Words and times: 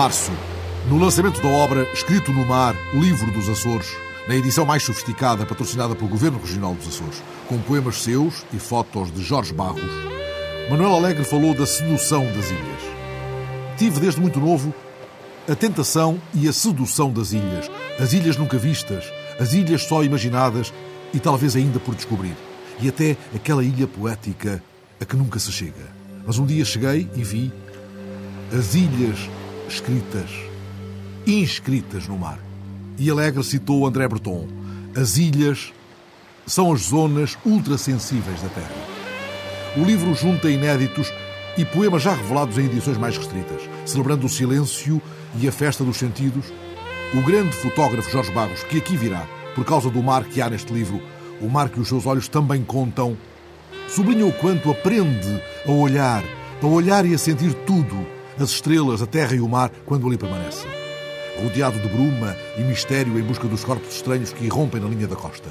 março, 0.00 0.32
no 0.88 0.96
lançamento 0.96 1.42
da 1.42 1.48
obra 1.50 1.86
Escrito 1.92 2.32
no 2.32 2.46
Mar, 2.46 2.74
livro 2.94 3.30
dos 3.30 3.50
Açores, 3.50 3.86
na 4.26 4.34
edição 4.34 4.64
mais 4.64 4.82
sofisticada 4.82 5.44
patrocinada 5.44 5.94
pelo 5.94 6.08
Governo 6.08 6.38
Regional 6.38 6.72
dos 6.72 6.88
Açores, 6.88 7.22
com 7.46 7.58
poemas 7.58 7.96
seus 7.96 8.46
e 8.50 8.58
fotos 8.58 9.12
de 9.12 9.22
Jorge 9.22 9.52
Barros, 9.52 9.92
Manuel 10.70 10.94
Alegre 10.94 11.22
falou 11.22 11.52
da 11.52 11.66
sedução 11.66 12.24
das 12.32 12.50
ilhas. 12.50 12.82
Tive 13.76 14.00
desde 14.00 14.22
muito 14.22 14.40
novo 14.40 14.72
a 15.46 15.54
tentação 15.54 16.18
e 16.32 16.48
a 16.48 16.52
sedução 16.54 17.12
das 17.12 17.32
ilhas, 17.32 17.70
as 17.98 18.14
ilhas 18.14 18.38
nunca 18.38 18.56
vistas, 18.56 19.04
as 19.38 19.52
ilhas 19.52 19.82
só 19.82 20.02
imaginadas 20.02 20.72
e 21.12 21.20
talvez 21.20 21.54
ainda 21.56 21.78
por 21.78 21.94
descobrir, 21.94 22.34
e 22.80 22.88
até 22.88 23.18
aquela 23.36 23.62
ilha 23.62 23.86
poética 23.86 24.62
a 24.98 25.04
que 25.04 25.14
nunca 25.14 25.38
se 25.38 25.52
chega. 25.52 25.92
Mas 26.26 26.38
um 26.38 26.46
dia 26.46 26.64
cheguei 26.64 27.06
e 27.14 27.22
vi 27.22 27.52
as 28.50 28.74
ilhas 28.74 29.28
escritas, 29.70 30.30
inscritas 31.26 32.08
no 32.08 32.18
mar. 32.18 32.38
E 32.98 33.08
Alegre 33.08 33.42
citou 33.44 33.86
André 33.86 34.08
Breton. 34.08 34.48
As 34.96 35.16
ilhas 35.16 35.72
são 36.46 36.72
as 36.72 36.82
zonas 36.82 37.38
ultrassensíveis 37.46 38.42
da 38.42 38.48
Terra. 38.48 38.74
O 39.76 39.84
livro 39.84 40.12
junta 40.14 40.50
inéditos 40.50 41.12
e 41.56 41.64
poemas 41.64 42.02
já 42.02 42.14
revelados 42.14 42.58
em 42.58 42.64
edições 42.64 42.98
mais 42.98 43.16
restritas, 43.16 43.62
celebrando 43.86 44.26
o 44.26 44.28
silêncio 44.28 45.00
e 45.38 45.46
a 45.46 45.52
festa 45.52 45.84
dos 45.84 45.96
sentidos. 45.96 46.46
O 47.14 47.22
grande 47.22 47.54
fotógrafo 47.56 48.10
Jorge 48.10 48.32
Barros, 48.32 48.64
que 48.64 48.78
aqui 48.78 48.96
virá, 48.96 49.26
por 49.54 49.64
causa 49.64 49.88
do 49.88 50.02
mar 50.02 50.24
que 50.24 50.42
há 50.42 50.50
neste 50.50 50.72
livro, 50.72 51.00
o 51.40 51.48
mar 51.48 51.68
que 51.68 51.80
os 51.80 51.88
seus 51.88 52.06
olhos 52.06 52.28
também 52.28 52.64
contam, 52.64 53.16
sublinha 53.88 54.26
o 54.26 54.32
quanto 54.32 54.70
aprende 54.70 55.40
a 55.66 55.70
olhar, 55.70 56.24
a 56.60 56.66
olhar 56.66 57.06
e 57.06 57.14
a 57.14 57.18
sentir 57.18 57.54
tudo, 57.66 58.19
as 58.42 58.50
estrelas, 58.50 59.02
a 59.02 59.06
terra 59.06 59.34
e 59.34 59.40
o 59.40 59.48
mar, 59.48 59.70
quando 59.86 60.06
ali 60.06 60.16
permanece. 60.16 60.66
Rodeado 61.42 61.78
de 61.78 61.88
bruma 61.88 62.36
e 62.58 62.62
mistério 62.62 63.18
em 63.18 63.22
busca 63.22 63.48
dos 63.48 63.64
corpos 63.64 63.94
estranhos 63.94 64.32
que 64.32 64.44
irrompem 64.44 64.80
na 64.80 64.88
linha 64.88 65.06
da 65.06 65.16
costa. 65.16 65.48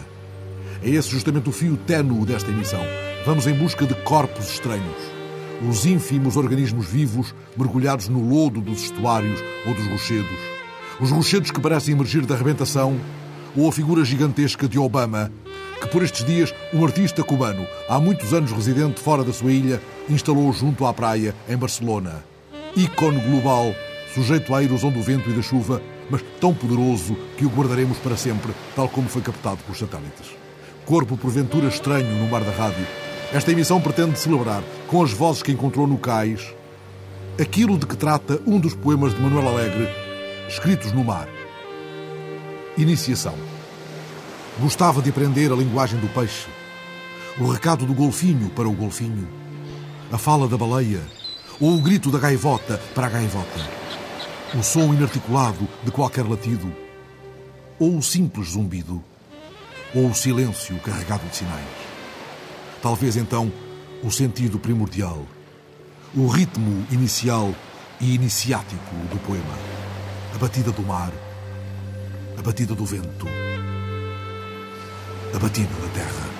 É 0.83 0.89
esse 0.89 1.09
justamente 1.09 1.49
o 1.49 1.51
fio 1.51 1.77
ténue 1.77 2.25
desta 2.25 2.51
emissão 2.51 2.83
Vamos 3.25 3.45
em 3.45 3.53
busca 3.53 3.85
de 3.85 3.93
corpos 3.95 4.49
estranhos. 4.49 4.97
Os 5.69 5.85
ínfimos 5.85 6.37
organismos 6.37 6.87
vivos 6.87 7.35
mergulhados 7.55 8.07
no 8.07 8.27
lodo 8.27 8.61
dos 8.61 8.83
estuários 8.83 9.43
ou 9.67 9.73
dos 9.73 9.85
rochedos. 9.87 10.39
Os 11.01 11.11
rochedos 11.11 11.51
que 11.51 11.59
parecem 11.59 11.93
emergir 11.93 12.25
da 12.25 12.33
arrebentação. 12.33 12.97
Ou 13.57 13.67
a 13.67 13.71
figura 13.71 14.05
gigantesca 14.05 14.67
de 14.67 14.79
Obama, 14.79 15.31
que 15.81 15.87
por 15.89 16.01
estes 16.01 16.23
dias 16.23 16.53
um 16.73 16.85
artista 16.85 17.23
cubano, 17.23 17.67
há 17.89 17.99
muitos 17.99 18.33
anos 18.33 18.51
residente 18.51 19.01
fora 19.01 19.23
da 19.23 19.33
sua 19.33 19.51
ilha, 19.51 19.81
instalou 20.07 20.51
junto 20.53 20.85
à 20.85 20.93
praia, 20.93 21.35
em 21.47 21.57
Barcelona. 21.57 22.23
Ícone 22.75 23.19
global, 23.19 23.73
sujeito 24.13 24.53
à 24.53 24.63
erosão 24.63 24.91
do 24.91 25.01
vento 25.01 25.29
e 25.29 25.33
da 25.33 25.41
chuva, 25.41 25.81
mas 26.09 26.23
tão 26.39 26.53
poderoso 26.53 27.15
que 27.37 27.45
o 27.45 27.49
guardaremos 27.49 27.97
para 27.97 28.15
sempre, 28.15 28.53
tal 28.75 28.87
como 28.87 29.09
foi 29.09 29.21
captado 29.21 29.57
pelos 29.63 29.79
satélites. 29.79 30.27
Corpo 30.85 31.17
porventura 31.17 31.67
estranho 31.67 32.15
no 32.15 32.29
mar 32.29 32.41
da 32.41 32.51
rádio, 32.51 32.85
esta 33.33 33.51
emissão 33.51 33.79
pretende 33.81 34.17
celebrar, 34.17 34.63
com 34.87 35.03
as 35.03 35.11
vozes 35.11 35.43
que 35.43 35.51
encontrou 35.51 35.87
no 35.87 35.97
cais, 35.97 36.53
aquilo 37.39 37.77
de 37.77 37.85
que 37.85 37.97
trata 37.97 38.41
um 38.45 38.59
dos 38.59 38.73
poemas 38.73 39.13
de 39.13 39.21
Manuel 39.21 39.47
Alegre, 39.47 39.87
escritos 40.47 40.91
no 40.91 41.03
mar. 41.03 41.27
Iniciação. 42.77 43.35
Gostava 44.59 45.01
de 45.01 45.09
aprender 45.09 45.51
a 45.51 45.55
linguagem 45.55 45.99
do 45.99 46.07
peixe, 46.07 46.47
o 47.39 47.47
recado 47.51 47.85
do 47.85 47.93
golfinho 47.93 48.49
para 48.49 48.67
o 48.67 48.73
golfinho, 48.73 49.27
a 50.11 50.17
fala 50.17 50.47
da 50.47 50.57
baleia, 50.57 51.01
ou 51.59 51.75
o 51.75 51.81
grito 51.81 52.09
da 52.09 52.19
gaivota 52.19 52.79
para 52.95 53.07
a 53.07 53.09
gaivota, 53.09 53.59
o 54.57 54.63
som 54.63 54.93
inarticulado 54.93 55.67
de 55.83 55.91
qualquer 55.91 56.25
latido, 56.25 56.73
ou 57.77 57.97
o 57.97 58.01
simples 58.01 58.51
zumbido, 58.51 59.03
ou 59.93 60.09
o 60.09 60.15
silêncio 60.15 60.79
carregado 60.79 61.27
de 61.27 61.35
sinais. 61.35 61.65
Talvez 62.81 63.17
então 63.17 63.51
o 64.01 64.09
sentido 64.09 64.57
primordial, 64.57 65.25
o 66.15 66.27
ritmo 66.27 66.85
inicial 66.91 67.53
e 67.99 68.15
iniciático 68.15 68.95
do 69.11 69.19
poema. 69.19 69.57
A 70.33 70.37
batida 70.37 70.71
do 70.71 70.81
mar, 70.83 71.11
a 72.37 72.41
batida 72.41 72.73
do 72.73 72.85
vento, 72.85 73.27
a 75.33 75.39
batida 75.39 75.73
da 75.73 75.89
terra. 75.93 76.38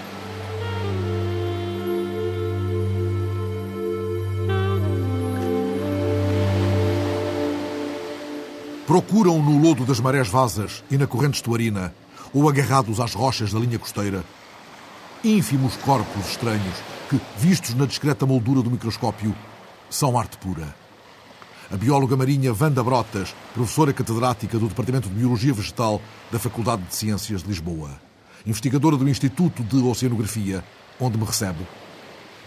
Procuram 8.89 9.39
no 9.39 9.61
lodo 9.61 9.85
das 9.85 9.99
marés 9.99 10.29
vasas 10.29 10.83
e 10.89 10.97
na 10.97 11.05
corrente 11.05 11.35
estuarina, 11.35 11.93
ou 12.33 12.49
agarrados 12.49 12.99
às 12.99 13.13
rochas 13.13 13.53
da 13.53 13.59
linha 13.59 13.77
costeira, 13.77 14.23
ínfimos 15.23 15.77
corpos 15.77 16.27
estranhos 16.27 16.75
que, 17.07 17.21
vistos 17.37 17.75
na 17.75 17.85
discreta 17.85 18.25
moldura 18.25 18.63
do 18.63 18.71
microscópio, 18.71 19.35
são 19.91 20.17
arte 20.17 20.39
pura. 20.39 20.75
A 21.71 21.77
bióloga 21.77 22.17
marinha 22.17 22.51
Wanda 22.51 22.83
Brotas, 22.83 23.35
professora 23.53 23.93
catedrática 23.93 24.57
do 24.57 24.67
Departamento 24.67 25.07
de 25.07 25.13
Biologia 25.13 25.53
Vegetal 25.53 26.01
da 26.31 26.39
Faculdade 26.39 26.81
de 26.81 26.95
Ciências 26.95 27.43
de 27.43 27.47
Lisboa, 27.47 27.91
investigadora 28.43 28.97
do 28.97 29.07
Instituto 29.07 29.61
de 29.61 29.77
Oceanografia, 29.83 30.63
onde 30.99 31.15
me 31.15 31.25
recebe. 31.25 31.63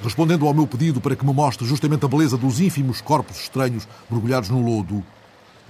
Respondendo 0.03 0.49
ao 0.49 0.55
meu 0.55 0.67
pedido 0.67 1.01
para 1.01 1.15
que 1.15 1.25
me 1.25 1.33
mostre 1.33 1.65
justamente 1.65 2.05
a 2.05 2.09
beleza 2.09 2.37
dos 2.37 2.59
ínfimos 2.59 3.01
corpos 3.01 3.43
estranhos 3.43 3.87
mergulhados 4.11 4.51
no 4.51 4.61
lodo, 4.61 5.05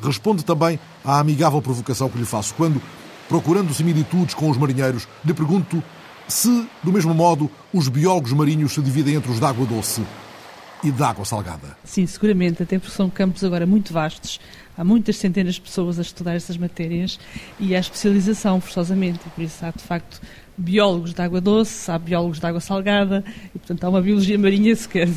responde 0.00 0.44
também 0.44 0.78
à 1.04 1.18
amigável 1.18 1.60
provocação 1.60 2.08
que 2.08 2.18
lhe 2.18 2.24
faço 2.24 2.54
quando, 2.54 2.80
procurando 3.28 3.74
similitudes 3.74 4.34
com 4.34 4.48
os 4.50 4.56
marinheiros, 4.56 5.08
lhe 5.24 5.34
pergunto 5.34 5.82
se, 6.28 6.66
do 6.82 6.92
mesmo 6.92 7.12
modo, 7.14 7.50
os 7.72 7.88
biólogos 7.88 8.32
marinhos 8.32 8.72
se 8.72 8.80
dividem 8.80 9.14
entre 9.16 9.30
os 9.30 9.38
de 9.38 9.44
água 9.44 9.66
doce 9.66 10.02
e 10.82 10.90
de 10.90 11.02
água 11.02 11.24
salgada. 11.24 11.76
Sim, 11.84 12.06
seguramente, 12.06 12.62
até 12.62 12.78
porque 12.78 12.94
são 12.94 13.08
campos 13.08 13.44
agora 13.44 13.66
muito 13.66 13.92
vastos. 13.92 14.40
Há 14.76 14.82
muitas 14.82 15.16
centenas 15.16 15.54
de 15.54 15.60
pessoas 15.60 15.98
a 15.98 16.02
estudar 16.02 16.34
essas 16.34 16.56
matérias 16.56 17.20
e 17.60 17.76
há 17.76 17.78
especialização, 17.78 18.60
forçosamente. 18.60 19.20
Por 19.34 19.42
isso 19.42 19.64
há, 19.64 19.70
de 19.70 19.82
facto, 19.82 20.20
biólogos 20.56 21.14
de 21.14 21.22
água 21.22 21.40
doce, 21.40 21.90
há 21.90 21.98
biólogos 21.98 22.40
de 22.40 22.46
água 22.46 22.60
salgada 22.60 23.24
e, 23.54 23.58
portanto, 23.58 23.84
há 23.84 23.88
uma 23.88 24.00
biologia 24.00 24.38
marinha, 24.38 24.74
se 24.74 24.88
quer 24.88 25.08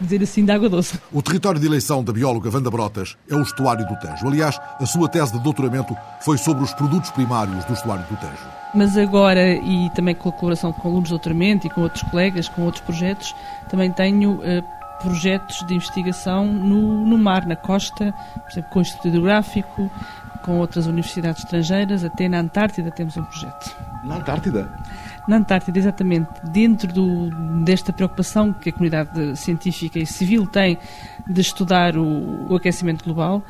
dizer 0.00 0.22
assim, 0.22 0.44
de 0.44 0.52
água 0.52 0.68
doce. 0.68 0.98
O 1.12 1.22
território 1.22 1.60
de 1.60 1.66
eleição 1.66 2.02
da 2.02 2.12
bióloga 2.12 2.50
Wanda 2.52 2.70
Brotas 2.70 3.16
é 3.30 3.34
o 3.34 3.42
estuário 3.42 3.86
do 3.86 3.96
Tejo. 3.96 4.26
Aliás, 4.26 4.58
a 4.80 4.86
sua 4.86 5.08
tese 5.08 5.32
de 5.32 5.40
doutoramento 5.40 5.96
foi 6.20 6.38
sobre 6.38 6.64
os 6.64 6.72
produtos 6.74 7.10
primários 7.10 7.64
do 7.64 7.72
estuário 7.72 8.04
do 8.04 8.16
Tejo. 8.16 8.48
Mas 8.74 8.96
agora, 8.96 9.54
e 9.54 9.88
também 9.94 10.14
com 10.14 10.28
a 10.28 10.32
colaboração 10.32 10.72
com 10.72 10.88
alunos 10.88 11.04
de 11.04 11.10
doutoramento 11.10 11.66
e 11.66 11.70
com 11.70 11.82
outros 11.82 12.02
colegas, 12.10 12.48
com 12.48 12.62
outros 12.62 12.82
projetos, 12.82 13.34
também 13.68 13.92
tenho 13.92 14.32
uh, 14.32 14.64
projetos 15.00 15.64
de 15.66 15.74
investigação 15.74 16.46
no, 16.46 17.06
no 17.06 17.16
mar, 17.16 17.46
na 17.46 17.54
costa, 17.54 18.12
por 18.34 18.50
exemplo, 18.50 18.70
com 18.70 18.78
o 18.80 18.82
Instituto 18.82 19.08
Hidrográfico, 19.08 19.90
com 20.44 20.58
outras 20.58 20.86
universidades 20.86 21.42
estrangeiras, 21.42 22.04
até 22.04 22.28
na 22.28 22.38
Antártida 22.38 22.90
temos 22.90 23.16
um 23.16 23.24
projeto. 23.24 23.76
Na 24.04 24.16
Antártida? 24.16 24.70
Na 25.26 25.36
Antártida, 25.36 25.78
exatamente. 25.78 26.28
Dentro 26.44 26.92
do, 26.92 27.30
desta 27.64 27.92
preocupação 27.92 28.52
que 28.52 28.68
a 28.68 28.72
comunidade 28.72 29.36
científica 29.36 29.98
e 29.98 30.06
civil 30.06 30.46
tem 30.46 30.78
de 31.26 31.40
estudar 31.40 31.96
o, 31.96 32.52
o 32.52 32.56
aquecimento 32.56 33.04
global, 33.04 33.42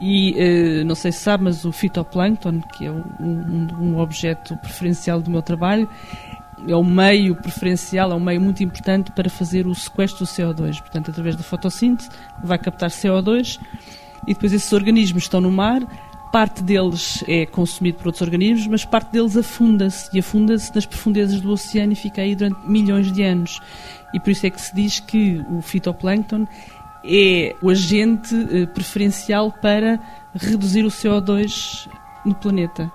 e 0.00 0.32
uh, 0.32 0.84
não 0.84 0.94
sei 0.94 1.12
se 1.12 1.18
sabe, 1.18 1.44
mas 1.44 1.64
o 1.66 1.72
fitoplâncton, 1.72 2.60
que 2.60 2.86
é 2.86 2.90
um, 2.90 3.04
um, 3.20 3.68
um, 3.78 3.98
objeto 3.98 4.56
preferencial 4.56 5.20
do 5.20 5.30
meu 5.30 5.42
trabalho, 5.42 5.86
é 6.66 6.74
um 6.74 6.84
meio 6.84 7.36
preferencial, 7.36 8.10
é 8.10 8.14
um 8.14 8.20
meio 8.20 8.40
muito 8.40 8.62
importante 8.62 9.10
para 9.12 9.28
fazer 9.28 9.66
o 9.66 9.74
sequestro 9.74 10.24
do 10.24 10.30
CO2. 10.30 10.80
Portanto, 10.80 11.10
através 11.10 11.36
da 11.36 11.42
fotossíntese, 11.42 12.08
vai 12.42 12.58
captar 12.58 12.88
CO2 12.88 13.60
e 14.26 14.32
depois 14.32 14.52
esses 14.54 14.72
organismos 14.72 15.24
estão 15.24 15.40
no 15.40 15.50
mar 15.50 15.82
parte 16.32 16.62
deles 16.62 17.24
é 17.26 17.44
consumido 17.46 17.98
por 17.98 18.08
outros 18.08 18.22
organismos, 18.22 18.66
mas 18.66 18.84
parte 18.84 19.12
deles 19.12 19.36
afunda-se 19.36 20.08
e 20.14 20.20
afunda-se 20.20 20.74
nas 20.74 20.86
profundezas 20.86 21.40
do 21.40 21.50
oceano 21.50 21.92
e 21.92 21.96
fica 21.96 22.22
aí 22.22 22.34
durante 22.34 22.60
milhões 22.66 23.12
de 23.12 23.22
anos. 23.22 23.60
E 24.14 24.20
por 24.20 24.30
isso 24.30 24.46
é 24.46 24.50
que 24.50 24.60
se 24.60 24.74
diz 24.74 25.00
que 25.00 25.44
o 25.50 25.60
fitoplâncton 25.60 26.46
é 27.04 27.54
o 27.62 27.70
agente 27.70 28.34
eh, 28.50 28.66
preferencial 28.66 29.50
para 29.50 29.98
reduzir 30.34 30.84
o 30.84 30.88
CO2 30.88 31.88
no 32.24 32.34
planeta. 32.34 32.90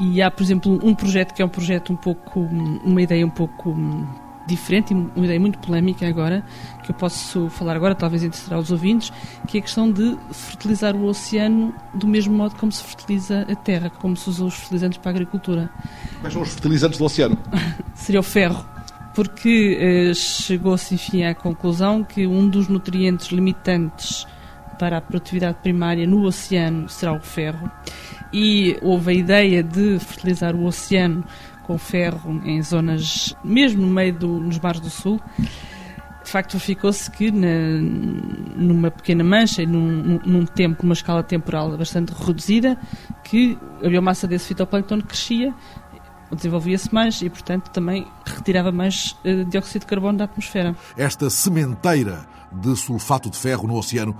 E 0.00 0.22
há, 0.22 0.30
por 0.30 0.42
exemplo, 0.42 0.80
um 0.82 0.94
projeto 0.94 1.34
que 1.34 1.42
é 1.42 1.44
um 1.44 1.48
projeto 1.48 1.92
um 1.92 1.96
pouco, 1.96 2.40
uma 2.40 3.02
ideia 3.02 3.24
um 3.24 3.30
pouco 3.30 3.76
diferente 4.46 4.92
e 4.92 4.94
uma 4.94 5.24
ideia 5.24 5.38
muito 5.38 5.58
polémica 5.58 6.06
agora, 6.08 6.44
que 6.82 6.90
eu 6.90 6.94
posso 6.94 7.48
falar 7.48 7.76
agora, 7.76 7.94
talvez 7.94 8.22
interessará 8.22 8.58
os 8.58 8.70
ouvintes, 8.70 9.12
que 9.46 9.58
é 9.58 9.60
a 9.60 9.62
questão 9.62 9.90
de 9.90 10.16
fertilizar 10.32 10.94
o 10.96 11.06
oceano 11.06 11.74
do 11.94 12.06
mesmo 12.06 12.34
modo 12.34 12.54
como 12.56 12.72
se 12.72 12.82
fertiliza 12.82 13.46
a 13.50 13.54
terra, 13.54 13.90
como 13.90 14.16
se 14.16 14.28
usa 14.28 14.44
os 14.44 14.54
fertilizantes 14.54 14.98
para 14.98 15.10
a 15.10 15.14
agricultura. 15.14 15.70
Quais 16.20 16.32
são 16.32 16.42
os 16.42 16.50
fertilizantes 16.50 16.98
do 16.98 17.04
oceano? 17.04 17.38
Seria 17.94 18.20
o 18.20 18.24
ferro. 18.24 18.66
Porque 19.14 19.76
eh, 19.78 20.14
chegou-se, 20.14 20.94
enfim, 20.94 21.22
à 21.24 21.34
conclusão 21.34 22.02
que 22.02 22.26
um 22.26 22.48
dos 22.48 22.68
nutrientes 22.68 23.28
limitantes 23.28 24.26
para 24.78 24.96
a 24.96 25.00
produtividade 25.00 25.58
primária 25.62 26.06
no 26.06 26.24
oceano 26.24 26.88
será 26.88 27.12
o 27.12 27.20
ferro. 27.20 27.70
E 28.32 28.78
houve 28.80 29.10
a 29.10 29.14
ideia 29.14 29.62
de 29.62 29.98
fertilizar 29.98 30.56
o 30.56 30.64
oceano 30.64 31.22
com 31.62 31.78
ferro 31.78 32.40
em 32.44 32.60
zonas, 32.62 33.36
mesmo 33.44 33.82
no 33.82 33.92
meio 33.92 34.12
do, 34.12 34.40
nos 34.40 34.58
mares 34.58 34.80
do 34.80 34.90
sul. 34.90 35.20
Facto, 36.32 36.52
verificou-se 36.54 37.10
que 37.10 37.30
na, 37.30 37.46
numa 38.56 38.90
pequena 38.90 39.22
mancha 39.22 39.62
e 39.62 39.66
num, 39.66 40.18
num, 40.24 40.46
tempo, 40.46 40.82
numa 40.82 40.94
escala 40.94 41.22
temporal 41.22 41.76
bastante 41.76 42.10
reduzida, 42.14 42.78
que 43.22 43.58
a 43.84 43.88
biomassa 43.90 44.26
desse 44.26 44.46
fitoplâncton 44.46 45.02
crescia, 45.02 45.54
desenvolvia-se 46.34 46.94
mais 46.94 47.20
e, 47.20 47.28
portanto, 47.28 47.68
também 47.68 48.06
retirava 48.24 48.72
mais 48.72 49.14
uh, 49.26 49.44
dióxido 49.44 49.82
de 49.82 49.86
carbono 49.88 50.16
da 50.16 50.24
atmosfera. 50.24 50.74
Esta 50.96 51.28
sementeira 51.28 52.26
de 52.50 52.74
sulfato 52.76 53.28
de 53.28 53.36
ferro 53.36 53.68
no 53.68 53.76
oceano 53.76 54.16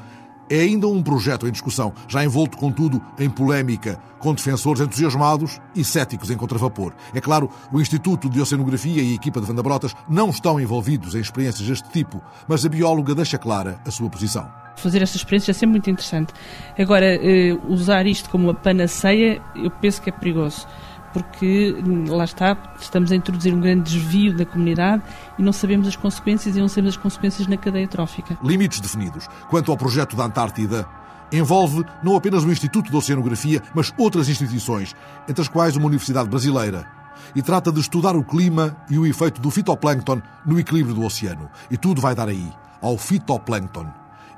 é 0.52 0.60
ainda 0.60 0.87
um 0.87 1.02
projeto 1.02 1.49
em 1.49 1.50
discussão, 1.50 1.94
já 2.06 2.22
envolto, 2.22 2.58
contudo, 2.58 3.02
em 3.19 3.31
polémica, 3.31 3.99
com 4.19 4.34
defensores 4.34 4.82
entusiasmados 4.82 5.58
e 5.75 5.82
céticos 5.82 6.31
em 6.31 6.37
contravapor. 6.37 6.93
É 7.14 7.22
claro, 7.22 7.49
o 7.72 7.81
Instituto 7.81 8.28
de 8.28 8.38
Oceanografia 8.38 9.02
e 9.02 9.12
a 9.12 9.14
equipa 9.14 9.40
de 9.40 9.46
Vandabrotas 9.46 9.94
não 10.06 10.28
estão 10.28 10.60
envolvidos 10.60 11.14
em 11.14 11.20
experiências 11.20 11.66
deste 11.66 11.88
tipo, 11.88 12.20
mas 12.46 12.66
a 12.66 12.69
bióloga 12.69 13.14
deixa 13.14 13.38
clara 13.38 13.81
a 13.87 13.90
sua 13.90 14.10
posição. 14.10 14.46
Fazer 14.76 15.00
esta 15.00 15.16
experiência 15.16 15.52
é 15.52 15.54
sempre 15.54 15.72
muito 15.72 15.88
interessante. 15.88 16.34
Agora, 16.78 17.06
eh, 17.06 17.58
usar 17.66 18.06
isto 18.06 18.28
como 18.28 18.44
uma 18.44 18.54
panaceia, 18.54 19.40
eu 19.56 19.70
penso 19.70 20.02
que 20.02 20.10
é 20.10 20.12
perigoso 20.12 20.66
porque 21.12 21.76
lá 22.09 22.25
está, 22.25 22.56
estamos 22.81 23.12
a 23.12 23.17
introduzir 23.17 23.55
um 23.55 23.61
grande 23.61 23.82
desvio 23.93 24.37
da 24.37 24.44
comunidade 24.44 25.03
e 25.38 25.43
não 25.43 25.53
sabemos 25.53 25.87
as 25.87 25.97
consequências 25.97 26.56
e 26.56 26.61
não 26.61 26.69
sabemos 26.69 26.97
as 26.97 27.03
consequências 27.03 27.47
na 27.47 27.56
cadeia 27.56 27.87
trófica. 27.87 28.38
Limites 28.43 28.81
definidos. 28.81 29.29
Quanto 29.49 29.70
ao 29.70 29.76
projeto 29.76 30.17
da 30.17 30.25
Antártida, 30.25 30.87
envolve 31.31 31.85
não 32.03 32.17
apenas 32.17 32.44
o 32.44 32.50
Instituto 32.50 32.91
de 32.91 32.97
Oceanografia, 32.97 33.62
mas 33.75 33.93
outras 33.99 34.29
instituições, 34.29 34.94
entre 35.29 35.43
as 35.43 35.49
quais 35.49 35.76
uma 35.76 35.87
universidade 35.87 36.29
brasileira. 36.29 36.87
E 37.35 37.43
trata 37.43 37.70
de 37.70 37.81
estudar 37.81 38.17
o 38.17 38.25
clima 38.25 38.76
e 38.91 38.99
o 38.99 39.06
efeito 39.06 39.41
do 39.41 39.50
fitoplâncton 39.50 40.20
no 40.44 40.59
equilíbrio 40.59 40.94
do 40.94 41.05
oceano. 41.05 41.49
E 41.70 41.76
tudo 41.76 42.00
vai 42.00 42.14
dar 42.14 42.29
aí, 42.29 42.53
ao 42.81 42.99
fitoplâncton. 42.99 43.87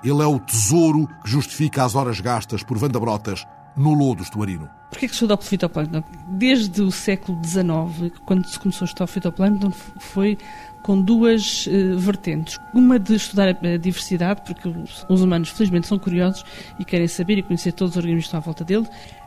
Ele 0.03 0.23
é 0.23 0.27
o 0.27 0.39
tesouro 0.39 1.09
que 1.25 1.31
justifica 1.31 1.83
as 1.83 1.95
horas 1.95 2.21
gastas 2.21 2.63
por 2.63 2.77
Vandabrotas 2.77 3.47
no 3.77 3.95
lodo 3.95 4.23
estuarino. 4.23 4.69
Porquê 4.91 5.09
que 5.09 5.15
se 5.15 5.25
estuda 5.25 5.35
o 5.35 5.39
fitoplâncton? 5.39 6.05
Desde 6.29 6.81
o 6.83 6.93
século 6.93 7.41
XIX, 7.45 8.13
quando 8.25 8.47
se 8.47 8.59
começou 8.59 8.85
a 8.85 8.87
estudar 8.87 9.05
o 9.05 9.09
fitoplâncton, 9.09 9.71
foi 9.71 10.39
com 10.85 11.01
duas 11.01 11.67
uh, 11.67 11.99
vertentes. 11.99 12.59
Uma 12.73 12.99
de 12.99 13.17
estudar 13.17 13.49
a 13.49 13.77
diversidade, 13.77 14.43
porque 14.43 14.69
os 15.09 15.21
humanos, 15.21 15.49
felizmente, 15.49 15.89
são 15.89 15.99
curiosos 15.99 16.45
e 16.79 16.85
querem 16.85 17.09
saber 17.09 17.39
e 17.39 17.43
conhecer 17.43 17.73
todos 17.73 17.95
os 17.95 17.97
organismos 17.97 18.25
que 18.25 18.29
estão 18.29 18.39
à 18.39 18.43
volta 18.43 18.65
dele. 18.65 18.87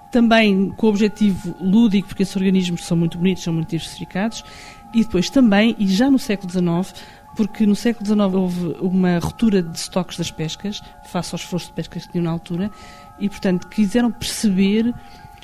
Também 0.09 0.69
com 0.69 0.85
o 0.85 0.89
objetivo 0.89 1.53
lúdico, 1.59 2.07
porque 2.07 2.23
esses 2.23 2.35
organismos 2.35 2.85
são 2.85 2.95
muito 2.95 3.17
bonitos, 3.17 3.43
são 3.43 3.53
muito 3.53 3.69
diversificados. 3.69 4.45
E 4.93 5.03
depois 5.03 5.29
também, 5.29 5.75
e 5.77 5.85
já 5.85 6.09
no 6.09 6.17
século 6.17 6.49
XIX, 6.49 6.93
porque 7.35 7.65
no 7.65 7.75
século 7.75 8.05
XIX 8.05 8.33
houve 8.33 8.75
uma 8.79 9.19
ruptura 9.19 9.61
de 9.61 9.77
estoques 9.77 10.17
das 10.17 10.31
pescas, 10.31 10.81
face 11.03 11.35
aos 11.35 11.41
esforços 11.41 11.69
de 11.69 11.75
pesca 11.75 11.99
que 11.99 12.09
tinham 12.09 12.23
na 12.23 12.31
altura, 12.31 12.71
e, 13.19 13.29
portanto, 13.29 13.67
quiseram 13.67 14.11
perceber 14.11 14.93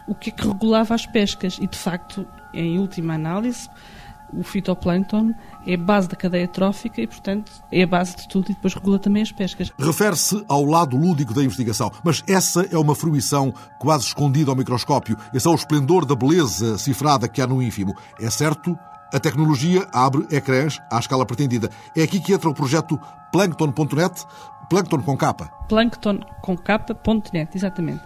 o 0.08 0.14
que 0.14 0.30
é 0.30 0.34
que 0.34 0.48
regulava 0.48 0.94
as 0.94 1.06
pescas. 1.06 1.58
E, 1.62 1.68
de 1.68 1.78
facto, 1.78 2.28
em 2.54 2.78
última 2.78 3.14
análise, 3.14 3.70
o 4.36 4.44
fitoplâncton 4.44 5.34
é 5.66 5.76
a 5.76 5.78
base 5.78 6.08
da 6.08 6.16
cadeia 6.16 6.48
trófica 6.48 7.02
e, 7.02 7.08
portanto, 7.08 7.52
é 7.72 7.84
a 7.84 7.88
base 7.88 8.16
de 8.16 8.28
tudo 8.28 8.52
e 8.52 8.54
depois 8.54 8.74
regula 8.74 9.00
também 9.00 9.22
as 9.22 9.32
pescas. 9.32 9.72
Refere-se 9.78 10.44
ao 10.48 10.66
lado 10.66 10.98
lúdico 10.98 11.34
da 11.34 11.44
investigação, 11.44 11.92
mas 12.04 12.24
essa 12.28 12.68
é 12.72 12.78
uma 12.78 12.96
fruição 12.96 13.54
quase 13.80 14.06
escondida 14.06 14.52
ao 14.52 14.58
microscópio. 14.58 15.18
Esse 15.34 15.48
é 15.48 15.52
o 15.52 15.56
esplendor 15.56 16.06
da 16.06 16.16
beleza 16.16 16.78
cifrada 16.78 17.28
que 17.28 17.42
há 17.42 17.48
no 17.48 17.62
ínfimo. 17.62 17.96
É 18.20 18.30
certo, 18.30 18.78
a 19.14 19.20
tecnologia 19.20 19.88
abre 19.94 20.26
ecrãs 20.32 20.80
à 20.92 20.98
escala 21.00 21.26
pretendida. 21.26 21.70
É 21.96 22.02
aqui 22.04 22.20
que 22.20 22.34
entra 22.34 22.50
o 22.50 22.54
projeto 22.54 23.00
Plankton.net, 23.32 24.26
Plankton 24.70 25.02
com 25.02 25.18
capa. 25.18 25.52
Plankton 25.68 26.20
com 26.42 26.58
capa.net, 26.58 27.56
exatamente. 27.56 28.04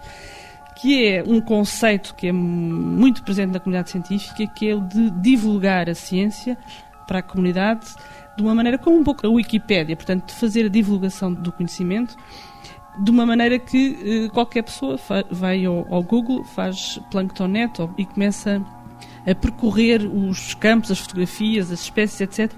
Que 0.76 1.08
é 1.08 1.24
um 1.26 1.42
conceito 1.42 2.14
que 2.16 2.28
é 2.28 2.32
muito 2.32 3.24
presente 3.24 3.52
na 3.52 3.60
comunidade 3.60 3.90
científica, 3.90 4.46
que 4.48 4.70
é 4.70 4.76
o 4.76 4.82
de 4.82 5.10
divulgar 5.12 5.90
a 5.90 5.96
ciência 5.96 6.58
para 7.08 7.20
a 7.20 7.24
comunidade 7.24 7.88
de 8.36 8.44
uma 8.44 8.54
maneira 8.54 8.78
como 8.78 8.98
um 8.98 9.04
pouco 9.04 9.26
a 9.26 9.30
Wikipédia, 9.30 9.96
portanto, 9.96 10.28
de 10.28 10.34
fazer 10.34 10.66
a 10.66 10.70
divulgação 10.70 11.34
do 11.34 11.52
conhecimento 11.52 12.16
de 13.00 13.12
uma 13.12 13.26
maneira 13.26 13.60
que 13.60 14.26
eh, 14.26 14.30
qualquer 14.30 14.64
pessoa 14.64 15.00
vai 15.30 15.66
ao, 15.66 15.86
ao 15.94 16.02
Google, 16.04 16.44
faz 16.44 17.00
Planktonnet 17.12 17.80
e 17.98 18.06
começa 18.06 18.62
a 19.26 19.36
percorrer 19.36 20.02
os 20.04 20.54
campos, 20.56 20.90
as 20.90 21.00
fotografias, 21.00 21.72
as 21.72 21.82
espécies, 21.82 22.22
etc 22.22 22.52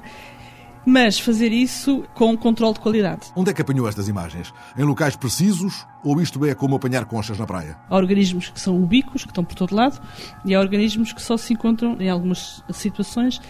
mas 0.86 1.20
fazer 1.20 1.52
isso 1.52 2.04
com 2.14 2.36
controle 2.38 2.74
de 2.74 2.80
qualidade. 2.80 3.28
Onde 3.36 3.52
é 3.52 3.54
que 3.54 3.62
apanhou 3.62 3.88
estas 3.88 4.08
imagens? 4.08 4.54
Em 4.78 4.84
locais 4.84 5.16
precisos 5.16 5.86
ou 6.04 6.22
isto 6.22 6.44
é 6.46 6.56
como 6.56 6.76
apanhar 6.76 7.06
conchas 7.06 7.38
na 7.38 7.46
praia? 7.46 7.78
Há 7.90 7.96
organismos 7.96 8.50
que 8.50 8.60
são 8.60 8.82
ubíquos, 8.82 9.24
que 9.24 9.32
estão 9.32 9.44
por 9.44 9.56
todo 9.56 9.76
lado, 9.76 10.02
e 10.46 10.56
há 10.56 10.60
organismos 10.60 11.12
que 11.12 11.22
só 11.22 11.38
se 11.38 11.54
encontram 11.54 11.98
em 12.00 12.10
algumas 12.10 12.64
situações. 12.72 13.42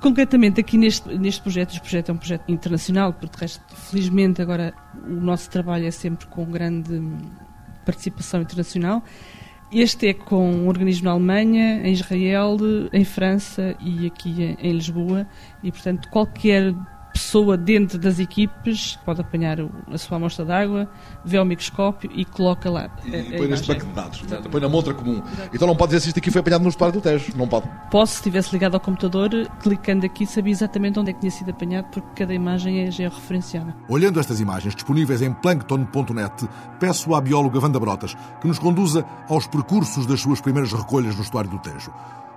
Concretamente, 0.00 0.60
aqui 0.60 0.76
neste, 0.76 1.08
neste 1.16 1.40
projeto, 1.40 1.70
este 1.70 1.80
projeto 1.80 2.08
é 2.10 2.12
um 2.12 2.16
projeto 2.16 2.50
internacional, 2.50 3.12
porque 3.12 3.36
de 3.36 3.40
resto, 3.40 3.62
felizmente, 3.74 4.42
agora 4.42 4.74
o 5.06 5.20
nosso 5.20 5.48
trabalho 5.48 5.86
é 5.86 5.90
sempre 5.90 6.26
com 6.26 6.44
grande 6.44 7.00
participação 7.84 8.42
internacional. 8.42 9.02
Este 9.74 10.08
é 10.08 10.12
com 10.12 10.50
um 10.50 10.68
organismo 10.68 11.06
na 11.06 11.12
Alemanha, 11.12 11.80
em 11.82 11.94
Israel, 11.94 12.58
em 12.92 13.04
França 13.06 13.74
e 13.80 14.06
aqui 14.06 14.54
em 14.60 14.72
Lisboa. 14.72 15.26
E, 15.62 15.72
portanto, 15.72 16.10
qualquer 16.10 16.74
pessoa 17.12 17.56
dentro 17.56 17.98
das 17.98 18.18
equipes 18.18 18.98
pode 19.04 19.20
apanhar 19.20 19.58
a 19.90 19.98
sua 19.98 20.16
amostra 20.16 20.44
de 20.44 20.52
água, 20.52 20.88
vê 21.24 21.36
ao 21.36 21.44
microscópio 21.44 22.10
e 22.14 22.24
coloca 22.24 22.70
lá. 22.70 22.90
E 23.04 23.34
a, 23.34 23.38
põe 23.38 23.48
neste 23.48 23.68
banco 23.68 23.86
de 23.86 23.92
dados, 23.92 24.20
Exatamente. 24.20 24.48
põe 24.48 24.60
na 24.60 24.68
montra 24.68 24.94
comum. 24.94 25.18
Exatamente. 25.18 25.50
Então 25.54 25.68
não 25.68 25.76
pode 25.76 25.90
dizer 25.90 26.00
se 26.00 26.08
isto 26.08 26.18
aqui 26.18 26.30
foi 26.30 26.40
apanhado 26.40 26.62
no 26.62 26.68
estuário 26.68 26.98
do 26.98 27.02
Tejo, 27.02 27.32
não 27.36 27.46
pode. 27.46 27.68
Posso, 27.90 28.12
se 28.12 28.18
estivesse 28.18 28.52
ligado 28.52 28.74
ao 28.74 28.80
computador, 28.80 29.30
clicando 29.62 30.06
aqui, 30.06 30.26
sabia 30.26 30.52
exatamente 30.52 30.98
onde 30.98 31.10
é 31.10 31.12
que 31.12 31.20
tinha 31.20 31.30
sido 31.30 31.50
apanhado, 31.50 31.86
porque 31.92 32.08
cada 32.14 32.34
imagem 32.34 32.80
é 32.86 32.90
georreferenciada. 32.90 33.74
Olhando 33.88 34.18
estas 34.18 34.40
imagens 34.40 34.74
disponíveis 34.74 35.22
em 35.22 35.32
plankton.net, 35.32 36.48
peço 36.80 37.14
à 37.14 37.20
bióloga 37.20 37.58
Wanda 37.58 37.78
Brotas 37.78 38.16
que 38.40 38.48
nos 38.48 38.58
conduza 38.58 39.04
aos 39.28 39.46
percursos 39.46 40.06
das 40.06 40.20
suas 40.20 40.40
primeiras 40.40 40.72
recolhas 40.72 41.14
no 41.16 41.22
estuário 41.22 41.50
do 41.50 41.58
Tejo. 41.58 41.92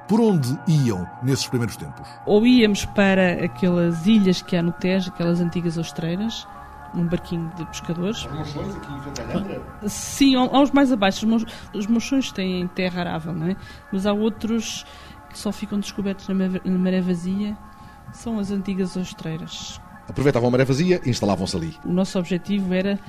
Por 0.08 0.22
onde 0.22 0.58
iam 0.68 1.10
nesses 1.24 1.48
primeiros 1.48 1.76
tempos? 1.76 2.08
Ou 2.26 2.46
íamos 2.46 2.86
para 2.86 3.44
aquelas 3.44 4.06
ilhas 4.06 4.42
que 4.42 4.56
há 4.56 4.62
no 4.62 4.72
Tejo, 4.72 5.10
aquelas 5.10 5.42
antigas 5.42 5.78
ostreiras, 5.78 6.48
num 6.94 7.08
barquinho 7.08 7.52
de 7.58 7.66
pescadores. 7.66 8.20
Os 8.26 8.32
mochões 8.32 8.76
aqui 8.76 8.88
em 8.94 9.32
Alhambra? 9.32 9.62
Sim, 9.88 10.36
aos 10.36 10.72
mais 10.72 10.92
abaixo. 10.92 11.28
Os 11.74 11.88
mochões 11.88 12.32
têm 12.32 12.68
terra 12.68 13.02
arável, 13.02 13.34
não 13.34 13.48
é? 13.48 13.56
Mas 13.92 14.06
há 14.06 14.14
outros 14.14 14.86
que 15.30 15.40
só 15.40 15.52
ficam 15.52 15.80
descobertos 15.80 16.28
na 16.28 16.78
maré 16.78 17.02
vazia. 17.02 17.58
São 18.14 18.38
as 18.38 18.52
antigas 18.52 18.96
ostreiras. 18.96 19.82
Aproveitavam 20.08 20.50
a 20.50 20.52
maré 20.52 20.64
vazia 20.64 21.02
e 21.04 21.10
instalavam-se 21.10 21.58
ali. 21.58 21.76
O 21.84 21.92
nosso 21.92 22.20
objetivo 22.20 22.74
era 22.74 23.00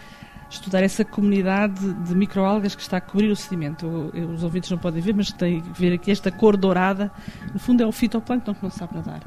estudar 0.49 0.83
essa 0.83 1.05
comunidade 1.05 1.93
de 1.93 2.15
microalgas 2.15 2.75
que 2.75 2.83
está 2.83 2.99
a 2.99 3.01
cobrir 3.01 3.31
o 3.31 3.37
sedimento. 3.37 3.87
Os 4.35 4.43
ouvintes 4.43 4.71
não 4.71 4.79
podem 4.79 5.01
ver, 5.01 5.15
mas 5.15 5.33
tem 5.33 5.61
que 5.61 5.81
ver 5.81 5.93
aqui 5.95 6.11
esta 6.11 6.31
cor 6.31 6.57
dourada. 6.57 7.11
No 7.53 7.59
fundo 7.59 7.83
é 7.83 7.87
o 7.87 7.93
fitoplâncton 7.93 8.55
que 8.55 8.63
não 8.63 8.71
sabe 8.71 8.95
nadar. 8.95 9.23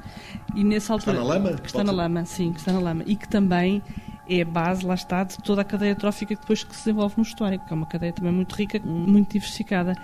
E 0.55 0.63
nessa 0.63 0.93
altura, 0.93 1.17
que 1.17 1.21
está 1.21 1.27
na 1.27 1.33
lama? 1.33 1.53
Que 1.53 1.67
está 1.67 1.83
na 1.83 1.91
lama, 1.91 2.25
sim, 2.25 2.53
que 2.53 2.59
está 2.59 2.73
na 2.73 2.79
lama. 2.79 3.03
E 3.05 3.15
que 3.15 3.27
também 3.27 3.81
é 4.27 4.41
a 4.41 4.45
base, 4.45 4.85
lá 4.85 4.93
está, 4.93 5.23
de 5.23 5.37
toda 5.37 5.61
a 5.61 5.65
cadeia 5.65 5.95
trófica 5.95 6.35
que 6.35 6.41
depois 6.41 6.63
que 6.63 6.75
se 6.75 6.85
desenvolve 6.85 7.15
no 7.17 7.23
estuário, 7.23 7.59
que 7.59 7.73
é 7.73 7.75
uma 7.75 7.87
cadeia 7.87 8.13
também 8.13 8.31
muito 8.31 8.55
rica, 8.55 8.79
muito 8.79 9.33
diversificada. 9.33 9.95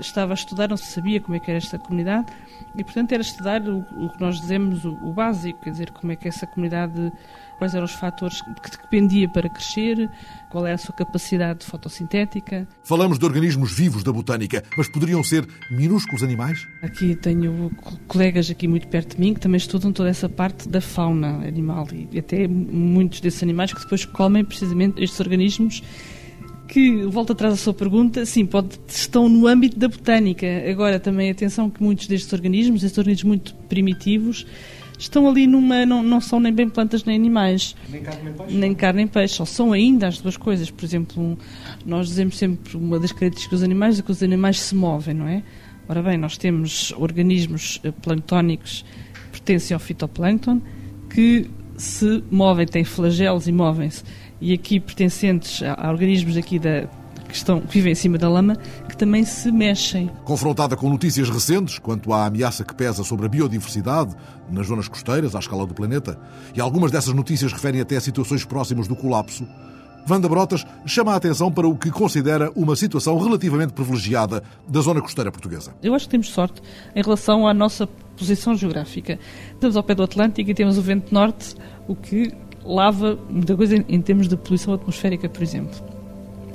Estava 0.00 0.32
a 0.32 0.34
estudar, 0.34 0.68
não 0.68 0.76
se 0.76 0.86
sabia 0.86 1.20
como 1.20 1.36
é 1.36 1.40
que 1.40 1.50
era 1.50 1.58
esta 1.58 1.78
comunidade, 1.78 2.32
e 2.74 2.82
portanto 2.82 3.12
era 3.12 3.22
estudar 3.22 3.60
o, 3.62 3.80
o 3.96 4.10
que 4.10 4.20
nós 4.20 4.40
dizemos, 4.40 4.84
o, 4.84 4.92
o 5.02 5.12
básico, 5.12 5.60
quer 5.60 5.70
dizer, 5.70 5.90
como 5.90 6.12
é 6.12 6.16
que 6.16 6.26
essa 6.28 6.46
comunidade 6.46 7.12
quais 7.62 7.74
eram 7.76 7.84
os 7.84 7.92
fatores 7.92 8.42
que 8.42 8.70
dependia 8.70 9.28
para 9.28 9.48
crescer, 9.48 10.10
qual 10.50 10.66
era 10.66 10.74
a 10.74 10.78
sua 10.78 10.92
capacidade 10.92 11.64
fotossintética. 11.64 12.66
Falamos 12.82 13.20
de 13.20 13.24
organismos 13.24 13.72
vivos 13.72 14.02
da 14.02 14.12
botânica, 14.12 14.64
mas 14.76 14.88
poderiam 14.88 15.22
ser 15.22 15.46
minúsculos 15.70 16.24
animais? 16.24 16.66
Aqui 16.82 17.14
tenho 17.14 17.70
colegas 18.08 18.50
aqui 18.50 18.66
muito 18.66 18.88
perto 18.88 19.14
de 19.14 19.20
mim 19.20 19.32
que 19.34 19.38
também 19.38 19.58
estudam 19.58 19.92
toda 19.92 20.08
essa 20.08 20.28
parte 20.28 20.68
da 20.68 20.80
fauna 20.80 21.46
animal 21.46 21.86
e 21.92 22.18
até 22.18 22.48
muitos 22.48 23.20
desses 23.20 23.40
animais 23.44 23.72
que 23.72 23.80
depois 23.80 24.04
comem 24.06 24.44
precisamente 24.44 25.00
estes 25.00 25.20
organismos 25.20 25.84
que, 26.72 27.04
volta 27.04 27.34
atrás 27.34 27.52
à 27.52 27.56
sua 27.58 27.74
pergunta, 27.74 28.24
sim, 28.24 28.46
pode, 28.46 28.80
estão 28.88 29.28
no 29.28 29.46
âmbito 29.46 29.78
da 29.78 29.88
botânica. 29.88 30.46
Agora, 30.70 30.98
também 30.98 31.30
atenção 31.30 31.68
que 31.68 31.82
muitos 31.82 32.06
destes 32.06 32.32
organismos, 32.32 32.82
estes 32.82 32.96
organismos 32.96 33.28
muito 33.28 33.54
primitivos, 33.68 34.46
estão 34.98 35.28
ali 35.28 35.46
numa. 35.46 35.84
não, 35.84 36.02
não 36.02 36.18
são 36.18 36.40
nem 36.40 36.50
bem 36.50 36.70
plantas 36.70 37.04
nem 37.04 37.14
animais. 37.14 37.76
Nem 37.90 38.02
carne 38.02 38.22
nem 38.24 38.32
peixe. 38.32 38.56
Nem 38.56 38.74
carne 38.74 38.96
nem 38.96 39.06
peixe, 39.06 39.34
só 39.34 39.44
são 39.44 39.70
ainda 39.74 40.08
as 40.08 40.18
duas 40.18 40.38
coisas. 40.38 40.70
Por 40.70 40.82
exemplo, 40.82 41.38
nós 41.84 42.08
dizemos 42.08 42.38
sempre 42.38 42.74
uma 42.74 42.98
das 42.98 43.12
características 43.12 43.60
dos 43.60 43.62
animais 43.62 43.98
é 43.98 44.02
que 44.02 44.10
os 44.10 44.22
animais 44.22 44.58
se 44.58 44.74
movem, 44.74 45.14
não 45.14 45.28
é? 45.28 45.42
Ora 45.86 46.02
bem, 46.02 46.16
nós 46.16 46.38
temos 46.38 46.94
organismos 46.96 47.82
eh, 47.84 47.90
planctónicos 47.90 48.82
que 49.24 49.30
pertencem 49.32 49.74
ao 49.74 49.80
fitoplâncton 49.80 50.62
que 51.10 51.50
se 51.76 52.24
movem, 52.30 52.64
têm 52.64 52.84
flagelos 52.84 53.46
e 53.46 53.52
movem-se. 53.52 54.04
E 54.42 54.52
aqui 54.52 54.80
pertencentes 54.80 55.62
a, 55.62 55.86
a 55.86 55.88
organismos 55.88 56.36
aqui 56.36 56.58
da, 56.58 56.88
que, 57.28 57.36
estão, 57.36 57.60
que 57.60 57.72
vivem 57.72 57.92
em 57.92 57.94
cima 57.94 58.18
da 58.18 58.28
lama, 58.28 58.56
que 58.88 58.96
também 58.96 59.24
se 59.24 59.52
mexem. 59.52 60.10
Confrontada 60.24 60.76
com 60.76 60.90
notícias 60.90 61.30
recentes 61.30 61.78
quanto 61.78 62.12
à 62.12 62.26
ameaça 62.26 62.64
que 62.64 62.74
pesa 62.74 63.04
sobre 63.04 63.26
a 63.26 63.28
biodiversidade 63.28 64.14
nas 64.50 64.66
zonas 64.66 64.88
costeiras, 64.88 65.36
à 65.36 65.38
escala 65.38 65.64
do 65.64 65.72
planeta, 65.72 66.18
e 66.54 66.60
algumas 66.60 66.90
dessas 66.90 67.14
notícias 67.14 67.52
referem 67.52 67.80
até 67.80 67.96
a 67.96 68.00
situações 68.00 68.44
próximas 68.44 68.88
do 68.88 68.96
colapso, 68.96 69.46
Vanda 70.04 70.28
Brotas 70.28 70.66
chama 70.84 71.12
a 71.12 71.16
atenção 71.16 71.50
para 71.52 71.68
o 71.68 71.76
que 71.76 71.88
considera 71.88 72.50
uma 72.56 72.74
situação 72.74 73.16
relativamente 73.18 73.72
privilegiada 73.72 74.42
da 74.66 74.80
zona 74.80 75.00
costeira 75.00 75.30
portuguesa. 75.30 75.74
Eu 75.80 75.94
acho 75.94 76.06
que 76.06 76.10
temos 76.10 76.28
sorte 76.28 76.60
em 76.94 77.00
relação 77.00 77.46
à 77.46 77.54
nossa 77.54 77.86
posição 78.16 78.56
geográfica. 78.56 79.18
Estamos 79.54 79.76
ao 79.76 79.82
pé 79.84 79.94
do 79.94 80.02
Atlântico 80.02 80.50
e 80.50 80.54
temos 80.54 80.76
o 80.76 80.82
vento 80.82 81.14
norte, 81.14 81.54
o 81.86 81.94
que 81.94 82.32
lava 82.64 83.18
muita 83.28 83.56
coisa 83.56 83.84
em 83.88 84.00
termos 84.00 84.28
de 84.28 84.36
poluição 84.36 84.74
atmosférica, 84.74 85.28
por 85.28 85.42
exemplo. 85.42 85.74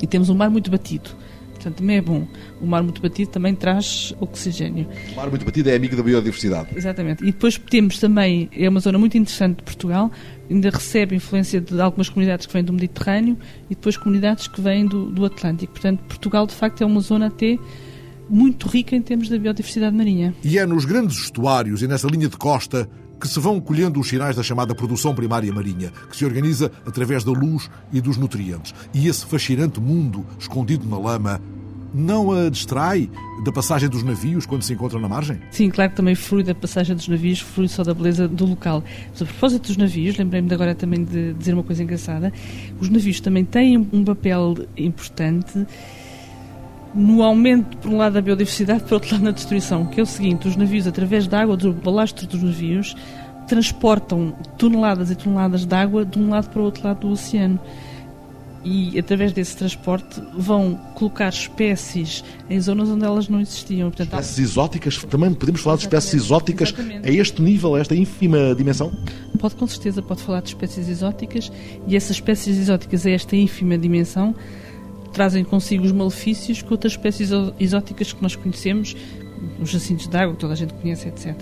E 0.01 0.07
temos 0.07 0.29
um 0.29 0.35
mar 0.35 0.49
muito 0.49 0.69
batido. 0.69 1.09
Portanto, 1.53 1.77
também 1.77 1.97
é 1.97 2.01
bom. 2.01 2.27
O 2.61 2.67
mar 2.67 2.83
muito 2.83 3.01
batido 3.01 3.31
também 3.31 3.55
traz 3.55 4.13
oxigênio. 4.19 4.87
O 5.11 5.15
mar 5.15 5.29
muito 5.29 5.43
batido 5.43 5.69
é 5.69 5.75
amigo 5.75 5.95
da 5.95 6.03
biodiversidade. 6.03 6.69
Exatamente. 6.75 7.23
E 7.23 7.27
depois 7.27 7.57
temos 7.57 7.99
também, 7.99 8.49
é 8.55 8.69
uma 8.69 8.79
zona 8.79 8.97
muito 8.97 9.17
interessante 9.17 9.57
de 9.57 9.63
Portugal, 9.63 10.11
ainda 10.49 10.69
recebe 10.69 11.15
influência 11.15 11.59
de 11.59 11.79
algumas 11.81 12.09
comunidades 12.09 12.45
que 12.45 12.53
vêm 12.53 12.63
do 12.63 12.71
Mediterrâneo 12.71 13.37
e 13.69 13.75
depois 13.75 13.97
comunidades 13.97 14.47
que 14.47 14.61
vêm 14.61 14.85
do, 14.85 15.09
do 15.09 15.25
Atlântico. 15.25 15.73
Portanto, 15.73 15.99
Portugal, 16.07 16.45
de 16.45 16.53
facto, 16.53 16.81
é 16.83 16.85
uma 16.85 17.01
zona 17.01 17.27
até 17.27 17.57
muito 18.29 18.67
rica 18.67 18.95
em 18.95 19.01
termos 19.01 19.27
da 19.27 19.37
biodiversidade 19.37 19.95
marinha. 19.95 20.35
E 20.43 20.59
é 20.59 20.65
nos 20.65 20.85
grandes 20.85 21.17
estuários 21.17 21.81
e 21.81 21.87
nessa 21.87 22.07
linha 22.07 22.27
de 22.27 22.37
costa 22.37 22.89
que 23.19 23.27
se 23.27 23.39
vão 23.39 23.59
colhendo 23.59 23.99
os 23.99 24.07
sinais 24.07 24.35
da 24.35 24.43
chamada 24.43 24.75
produção 24.75 25.13
primária 25.13 25.51
marinha, 25.51 25.91
que 26.09 26.17
se 26.17 26.25
organiza 26.25 26.71
através 26.85 27.23
da 27.23 27.31
luz 27.31 27.69
e 27.91 27.99
dos 27.99 28.17
nutrientes. 28.17 28.73
E 28.93 29.07
esse 29.07 29.25
fascinante 29.25 29.79
mundo 29.79 30.25
escondido 30.39 30.87
na 30.87 30.97
lama 30.97 31.41
não 31.93 32.31
a 32.31 32.49
distrai 32.49 33.09
da 33.43 33.51
passagem 33.51 33.89
dos 33.89 34.03
navios 34.03 34.45
quando 34.45 34.61
se 34.63 34.73
encontram 34.73 34.99
na 34.99 35.07
margem? 35.07 35.39
Sim, 35.51 35.69
claro 35.69 35.91
que 35.91 35.97
também 35.97 36.15
frui 36.15 36.43
da 36.43 36.53
passagem 36.53 36.95
dos 36.95 37.07
navios, 37.07 37.39
frui 37.39 37.67
só 37.67 37.83
da 37.83 37.93
beleza 37.93 38.27
do 38.27 38.45
local. 38.45 38.83
Mas 39.11 39.21
a 39.21 39.25
propósito 39.25 39.67
dos 39.67 39.77
navios, 39.77 40.17
lembrei-me 40.17 40.53
agora 40.53 40.75
também 40.75 41.03
de 41.03 41.33
dizer 41.33 41.53
uma 41.53 41.63
coisa 41.63 41.83
engraçada, 41.83 42.31
os 42.79 42.89
navios 42.89 43.19
também 43.19 43.45
têm 43.45 43.77
um 43.77 44.03
papel 44.03 44.55
importante 44.75 45.65
no 46.97 47.21
aumento, 47.21 47.77
por 47.77 47.91
um 47.91 47.97
lado, 47.97 48.13
da 48.13 48.21
biodiversidade, 48.21 48.83
por 48.83 48.95
outro 48.95 49.13
lado, 49.13 49.23
na 49.23 49.31
destruição, 49.31 49.85
que 49.85 49.99
é 49.99 50.03
o 50.03 50.05
seguinte, 50.05 50.47
os 50.47 50.55
navios, 50.55 50.87
através 50.87 51.27
da 51.27 51.39
água, 51.39 51.55
do 51.55 51.71
balastro 51.71 52.25
dos 52.25 52.41
navios, 52.41 52.95
transportam 53.47 54.33
toneladas 54.57 55.11
e 55.11 55.15
toneladas 55.15 55.63
de 55.63 55.75
água 55.75 56.03
de 56.03 56.19
um 56.19 56.29
lado 56.29 56.49
para 56.49 56.59
o 56.59 56.65
outro 56.65 56.85
lado 56.85 57.01
do 57.01 57.09
oceano 57.09 57.59
e 58.63 58.99
através 58.99 59.31
desse 59.31 59.55
transporte 59.55 60.21
vão 60.33 60.75
colocar 60.93 61.29
espécies 61.29 62.23
em 62.49 62.59
zonas 62.59 62.89
onde 62.89 63.05
elas 63.05 63.29
não 63.29 63.39
existiam. 63.39 63.89
Portanto, 63.89 64.07
espécies 64.07 64.39
há... 64.39 64.41
exóticas, 64.41 64.97
também 65.05 65.33
podemos 65.33 65.61
falar 65.61 65.77
de 65.77 65.83
espécies 65.83 66.13
exóticas 66.15 66.73
Exatamente. 66.73 67.07
a 67.07 67.11
este 67.13 67.41
nível, 67.41 67.75
a 67.75 67.79
esta 67.79 67.95
ínfima 67.95 68.53
dimensão? 68.55 68.91
Pode 69.39 69.55
com 69.55 69.67
certeza, 69.67 70.01
pode 70.01 70.21
falar 70.21 70.41
de 70.41 70.49
espécies 70.49 70.89
exóticas 70.89 71.49
e 71.87 71.95
essas 71.95 72.17
espécies 72.17 72.57
exóticas 72.57 73.05
a 73.05 73.11
esta 73.11 73.35
ínfima 73.35 73.77
dimensão 73.77 74.35
trazem 75.11 75.43
consigo 75.43 75.85
os 75.85 75.91
malefícios 75.91 76.61
que 76.61 76.71
outras 76.71 76.93
espécies 76.93 77.29
exóticas 77.59 78.13
que 78.13 78.21
nós 78.21 78.35
conhecemos, 78.35 78.95
os 79.59 79.69
jacintos 79.69 80.07
de 80.07 80.17
água, 80.17 80.33
que 80.33 80.39
toda 80.39 80.53
a 80.53 80.55
gente 80.55 80.73
conhece, 80.73 81.07
etc. 81.07 81.35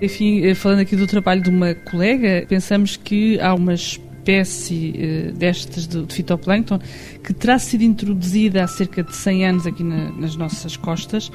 Enfim, 0.00 0.44
eh, 0.44 0.54
falando 0.54 0.80
aqui 0.80 0.96
do 0.96 1.06
trabalho 1.06 1.42
de 1.42 1.50
uma 1.50 1.74
colega, 1.74 2.46
pensamos 2.48 2.96
que 2.96 3.38
há 3.40 3.54
umas 3.54 4.00
espécie 4.28 4.94
uh, 5.30 5.32
destas 5.32 5.86
de, 5.86 6.04
fitoplâncton 6.12 6.78
que 7.24 7.32
terá 7.32 7.58
sido 7.58 7.82
introduzida 7.82 8.62
há 8.62 8.68
cerca 8.68 9.02
de 9.02 9.14
100 9.14 9.46
anos 9.46 9.66
aqui 9.66 9.82
na, 9.82 10.10
nas 10.12 10.36
nossas 10.36 10.76
costas. 10.76 11.32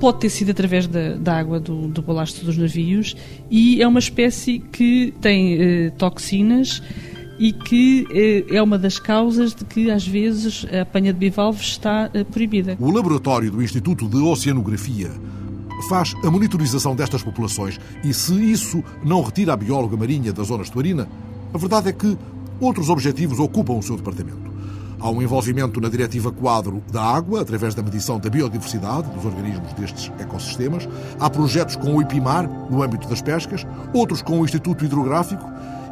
Pode 0.00 0.20
ter 0.20 0.30
sido 0.30 0.50
através 0.50 0.86
da, 0.86 1.14
da 1.14 1.38
água 1.38 1.58
do, 1.60 1.88
do 1.88 2.02
balastro 2.02 2.44
dos 2.44 2.56
navios 2.56 3.16
e 3.50 3.82
é 3.82 3.88
uma 3.88 3.98
espécie 3.98 4.58
que 4.58 5.12
tem 5.20 5.56
uh, 5.56 5.90
toxinas 5.92 6.82
e 7.38 7.52
que 7.52 8.06
uh, 8.50 8.54
é 8.54 8.62
uma 8.62 8.78
das 8.78 8.98
causas 8.98 9.54
de 9.54 9.64
que 9.64 9.90
às 9.90 10.06
vezes 10.06 10.66
a 10.72 10.82
apanha 10.82 11.12
de 11.12 11.18
bivalves 11.18 11.66
está 11.66 12.10
proibida. 12.30 12.76
O 12.80 12.90
laboratório 12.90 13.50
do 13.50 13.62
Instituto 13.62 14.08
de 14.08 14.16
Oceanografia 14.16 15.10
faz 15.88 16.14
a 16.24 16.30
monitorização 16.30 16.96
destas 16.96 17.22
populações 17.22 17.78
e 18.02 18.12
se 18.14 18.34
isso 18.34 18.82
não 19.04 19.22
retira 19.22 19.52
a 19.52 19.56
bióloga 19.56 19.96
marinha 19.96 20.32
da 20.32 20.42
zona 20.42 20.62
estuarina, 20.62 21.08
a 21.52 21.58
verdade 21.58 21.88
é 21.88 21.92
que 21.92 22.16
outros 22.60 22.88
objetivos 22.88 23.38
ocupam 23.38 23.74
o 23.74 23.82
seu 23.82 23.96
departamento. 23.96 24.56
Há 24.98 25.10
um 25.10 25.20
envolvimento 25.20 25.78
na 25.78 25.90
Diretiva 25.90 26.32
Quadro 26.32 26.82
da 26.90 27.02
Água, 27.02 27.42
através 27.42 27.74
da 27.74 27.82
medição 27.82 28.18
da 28.18 28.30
biodiversidade 28.30 29.10
dos 29.10 29.26
organismos 29.26 29.72
destes 29.74 30.10
ecossistemas. 30.18 30.88
Há 31.20 31.28
projetos 31.28 31.76
com 31.76 31.96
o 31.96 32.02
IPIMAR, 32.02 32.48
no 32.70 32.82
âmbito 32.82 33.06
das 33.06 33.20
pescas, 33.20 33.66
outros 33.92 34.22
com 34.22 34.40
o 34.40 34.44
Instituto 34.44 34.84
Hidrográfico 34.84 35.44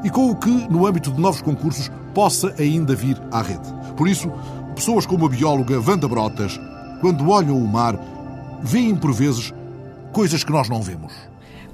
e 0.04 0.10
com 0.10 0.30
o 0.30 0.36
que, 0.36 0.50
no 0.70 0.86
âmbito 0.86 1.10
de 1.10 1.20
novos 1.20 1.40
concursos, 1.40 1.90
possa 2.12 2.54
ainda 2.58 2.94
vir 2.94 3.20
à 3.32 3.42
rede. 3.42 3.72
Por 3.96 4.06
isso, 4.06 4.30
pessoas 4.74 5.06
como 5.06 5.26
a 5.26 5.28
bióloga 5.28 5.80
Wanda 5.80 6.06
Brotas, 6.06 6.60
quando 7.00 7.28
olham 7.30 7.56
o 7.56 7.66
mar, 7.66 7.98
veem 8.62 8.94
por 8.94 9.12
vezes 9.12 9.52
coisas 10.12 10.44
que 10.44 10.52
nós 10.52 10.68
não 10.68 10.82
vemos 10.82 11.12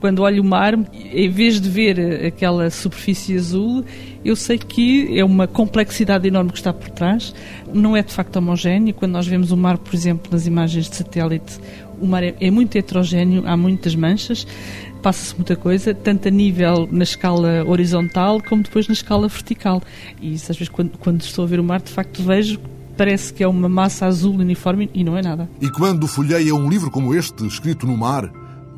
quando 0.00 0.22
olho 0.22 0.42
o 0.42 0.44
mar, 0.44 0.78
em 0.94 1.28
vez 1.28 1.60
de 1.60 1.68
ver 1.68 2.24
aquela 2.24 2.70
superfície 2.70 3.36
azul, 3.36 3.84
eu 4.24 4.34
sei 4.34 4.56
que 4.56 5.18
é 5.18 5.24
uma 5.24 5.46
complexidade 5.46 6.26
enorme 6.26 6.50
que 6.50 6.58
está 6.58 6.72
por 6.72 6.88
trás. 6.88 7.34
Não 7.72 7.96
é 7.96 8.02
de 8.02 8.12
facto 8.12 8.36
homogéneo. 8.36 8.94
Quando 8.94 9.12
nós 9.12 9.26
vemos 9.26 9.52
o 9.52 9.56
mar, 9.56 9.76
por 9.76 9.94
exemplo, 9.94 10.32
nas 10.32 10.46
imagens 10.46 10.88
de 10.88 10.96
satélite, 10.96 11.60
o 12.00 12.06
mar 12.06 12.24
é, 12.24 12.34
é 12.40 12.50
muito 12.50 12.76
heterogéneo, 12.76 13.42
há 13.46 13.56
muitas 13.56 13.94
manchas, 13.94 14.46
passa-se 15.00 15.34
muita 15.34 15.56
coisa, 15.56 15.94
tanto 15.94 16.28
a 16.28 16.30
nível 16.30 16.88
na 16.90 17.04
escala 17.04 17.64
horizontal 17.66 18.40
como 18.48 18.62
depois 18.62 18.86
na 18.88 18.94
escala 18.94 19.28
vertical. 19.28 19.82
E 20.20 20.34
isso, 20.34 20.50
às 20.50 20.56
vezes, 20.56 20.68
quando, 20.68 20.96
quando 20.98 21.20
estou 21.20 21.44
a 21.44 21.48
ver 21.48 21.60
o 21.60 21.64
mar, 21.64 21.80
de 21.80 21.90
facto 21.90 22.22
vejo 22.22 22.60
parece 22.96 23.32
que 23.32 23.42
é 23.42 23.48
uma 23.48 23.66
massa 23.66 24.04
azul 24.04 24.34
uniforme 24.34 24.90
e 24.92 25.02
não 25.02 25.16
é 25.16 25.22
nada. 25.22 25.48
E 25.58 25.70
quando 25.70 26.06
folheia 26.06 26.54
um 26.54 26.68
livro 26.68 26.90
como 26.90 27.14
este, 27.14 27.46
escrito 27.46 27.86
no 27.86 27.96
mar, 27.96 28.30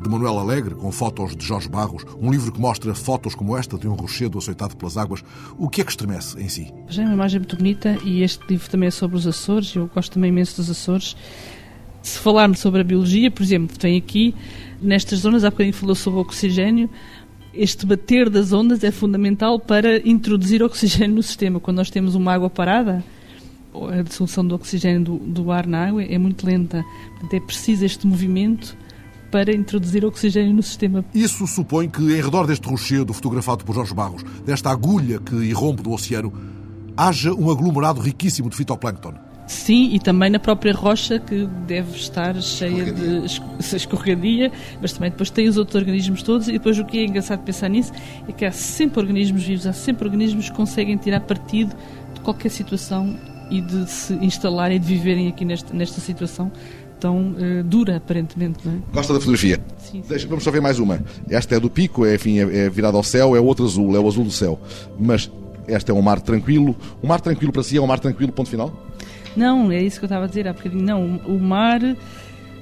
de 0.03 0.09
Manuel 0.09 0.39
Alegre, 0.39 0.75
com 0.75 0.91
fotos 0.91 1.37
de 1.37 1.47
Jorge 1.47 1.69
Barros, 1.69 2.05
um 2.21 2.31
livro 2.31 2.53
que 2.53 2.61
mostra 2.61 2.95
fotos 2.95 3.35
como 3.35 3.57
esta 3.57 3.79
de 3.79 3.89
um 3.89 3.95
rochedo 3.95 4.37
aceitado 4.37 4.77
pelas 4.77 4.97
águas. 4.97 5.23
O 5.57 5.69
que 5.69 5.81
é 5.81 5.85
que 5.85 5.91
estremece 5.91 6.41
em 6.41 6.49
si? 6.49 6.73
Já 6.89 7.03
é 7.03 7.07
uma 7.07 7.15
imagem 7.15 7.41
muito 7.41 7.57
bonita 7.57 7.97
e 8.05 8.23
este 8.23 8.45
livro 8.49 8.69
também 8.69 8.89
é 8.89 8.91
sobre 8.91 9.17
os 9.17 9.27
Açores. 9.27 9.75
Eu 9.75 9.89
gosto 9.95 10.13
também 10.13 10.31
imenso 10.31 10.57
dos 10.57 10.69
Açores. 10.71 11.17
Se 12.03 12.19
falarmos 12.19 12.59
sobre 12.59 12.81
a 12.81 12.85
biologia, 12.85 13.31
por 13.31 13.43
exemplo, 13.43 13.79
tem 13.79 13.97
aqui, 13.97 14.35
nestas 14.81 15.21
zonas, 15.21 15.45
há 15.45 15.51
bocadinho 15.51 15.75
falou 15.75 15.95
sobre 15.95 16.19
o 16.19 16.23
oxigênio, 16.23 16.91
este 17.55 17.87
bater 17.87 18.31
das 18.31 18.53
ondas 18.53 18.83
é 18.83 18.91
fundamental 18.91 19.59
para 19.61 19.99
introduzir 20.09 20.63
oxigênio 20.63 21.17
no 21.17 21.23
sistema. 21.23 21.61
Quando 21.61 21.77
nós 21.77 21.91
temos 21.91 22.15
uma 22.15 22.33
água 22.33 22.49
parada, 22.49 23.05
a 23.75 24.03
dissolução 24.03 24.47
do 24.47 24.55
oxigênio 24.55 25.03
do, 25.03 25.19
do 25.19 25.53
ar 25.53 25.67
na 25.67 25.87
água 25.87 26.03
é 26.03 26.19
muito 26.19 26.47
lenta. 26.47 26.85
Portanto, 27.11 27.35
é 27.35 27.41
preciso 27.41 27.85
este 27.85 28.07
movimento 28.07 28.77
para 29.31 29.55
introduzir 29.55 30.05
oxigênio 30.05 30.53
no 30.53 30.63
sistema. 30.63 31.05
Isso 31.15 31.47
supõe 31.47 31.89
que, 31.89 32.03
em 32.03 32.21
redor 32.21 32.47
deste 32.47 32.69
rochedo 32.69 33.15
fotografado 33.15 33.65
por 33.65 33.75
Jorge 33.75 33.95
Barros, 33.95 34.23
desta 34.45 34.71
agulha 34.71 35.19
que 35.19 35.35
irrompe 35.37 35.83
do 35.83 35.91
oceano, 35.91 36.33
haja 36.97 37.33
um 37.33 37.51
aglomerado 37.51 38.01
riquíssimo 38.01 38.51
de 38.51 38.57
fitoplâncton. 38.57 39.15
Sim, 39.47 39.91
e 39.93 39.99
também 39.99 40.31
na 40.31 40.39
própria 40.39 40.73
rocha, 40.73 41.19
que 41.19 41.47
deve 41.67 41.97
estar 41.97 42.41
cheia 42.41 42.93
de 42.93 43.27
escorregadia, 43.75 44.51
mas 44.81 44.93
também 44.93 45.11
depois 45.11 45.31
tem 45.31 45.49
os 45.49 45.57
outros 45.57 45.77
organismos 45.77 46.23
todos. 46.23 46.49
E 46.49 46.53
depois 46.53 46.79
o 46.79 46.85
que 46.85 46.99
é 46.99 47.05
engraçado 47.05 47.43
pensar 47.43 47.69
nisso 47.69 47.93
é 48.29 48.33
que 48.33 48.45
há 48.45 48.53
sempre 48.53 49.01
organismos 49.01 49.43
vivos, 49.43 49.67
há 49.67 49.73
sempre 49.73 50.05
organismos 50.07 50.49
que 50.49 50.57
conseguem 50.57 50.97
tirar 50.97 51.21
partido 51.21 51.75
de 52.15 52.21
qualquer 52.21 52.51
situação 52.51 53.17
e 53.51 53.61
de 53.61 53.91
se 53.91 54.15
instalarem 54.15 54.77
e 54.77 54.81
de 54.81 54.87
viverem 54.87 55.29
aqui 55.29 55.45
nesta, 55.45 55.75
nesta 55.75 56.01
situação 56.01 56.51
tão 56.99 57.33
uh, 57.33 57.65
dura, 57.65 57.97
aparentemente. 57.97 58.61
Não 58.65 58.75
é? 58.75 58.77
Gosta 58.95 59.13
da 59.13 59.19
fotografia? 59.19 59.61
Sim, 59.77 60.03
sim. 60.03 60.09
Deixa, 60.09 60.29
vamos 60.29 60.45
só 60.45 60.53
ver 60.53 60.63
mais 60.63 60.79
uma. 60.79 61.03
Esta 61.29 61.57
é 61.57 61.61
do 61.61 61.69
pico, 61.69 62.07
é, 62.07 62.15
enfim, 62.15 62.39
é, 62.39 62.67
é 62.67 62.71
virada 62.71 62.97
ao 62.97 63.03
céu, 63.03 63.35
é 63.35 63.41
outro 63.41 63.65
azul, 63.65 63.97
é 63.97 63.99
o 63.99 64.07
azul 64.07 64.25
do 64.25 64.31
céu. 64.31 64.59
Mas 64.99 65.29
este 65.67 65.91
é 65.91 65.95
um 65.95 66.01
mar 66.01 66.21
tranquilo. 66.21 66.77
O 67.03 67.07
mar 67.07 67.21
tranquilo 67.21 67.53
para 67.53 67.63
si 67.63 67.77
é 67.77 67.81
um 67.81 67.87
mar 67.87 67.99
tranquilo, 67.99 68.33
ponto 68.33 68.49
final? 68.49 68.73
Não, 69.37 69.73
é 69.73 69.83
isso 69.83 69.99
que 69.99 70.05
eu 70.05 70.09
estava 70.09 70.25
a 70.25 70.29
dizer 70.29 70.47
há 70.47 70.53
bocadinho. 70.53 70.85
Não, 70.85 71.17
o 71.25 71.39
mar 71.39 71.81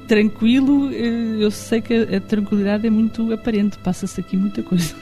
tranquilo, 0.06 0.90
eh, 0.92 1.44
eu 1.44 1.50
sei 1.50 1.80
que 1.80 1.94
a 1.94 2.20
tranquilidade 2.20 2.86
é 2.86 2.90
muito 2.90 3.32
aparente, 3.32 3.78
passa-se 3.78 4.20
aqui 4.20 4.36
muita 4.36 4.62
coisa. 4.62 4.94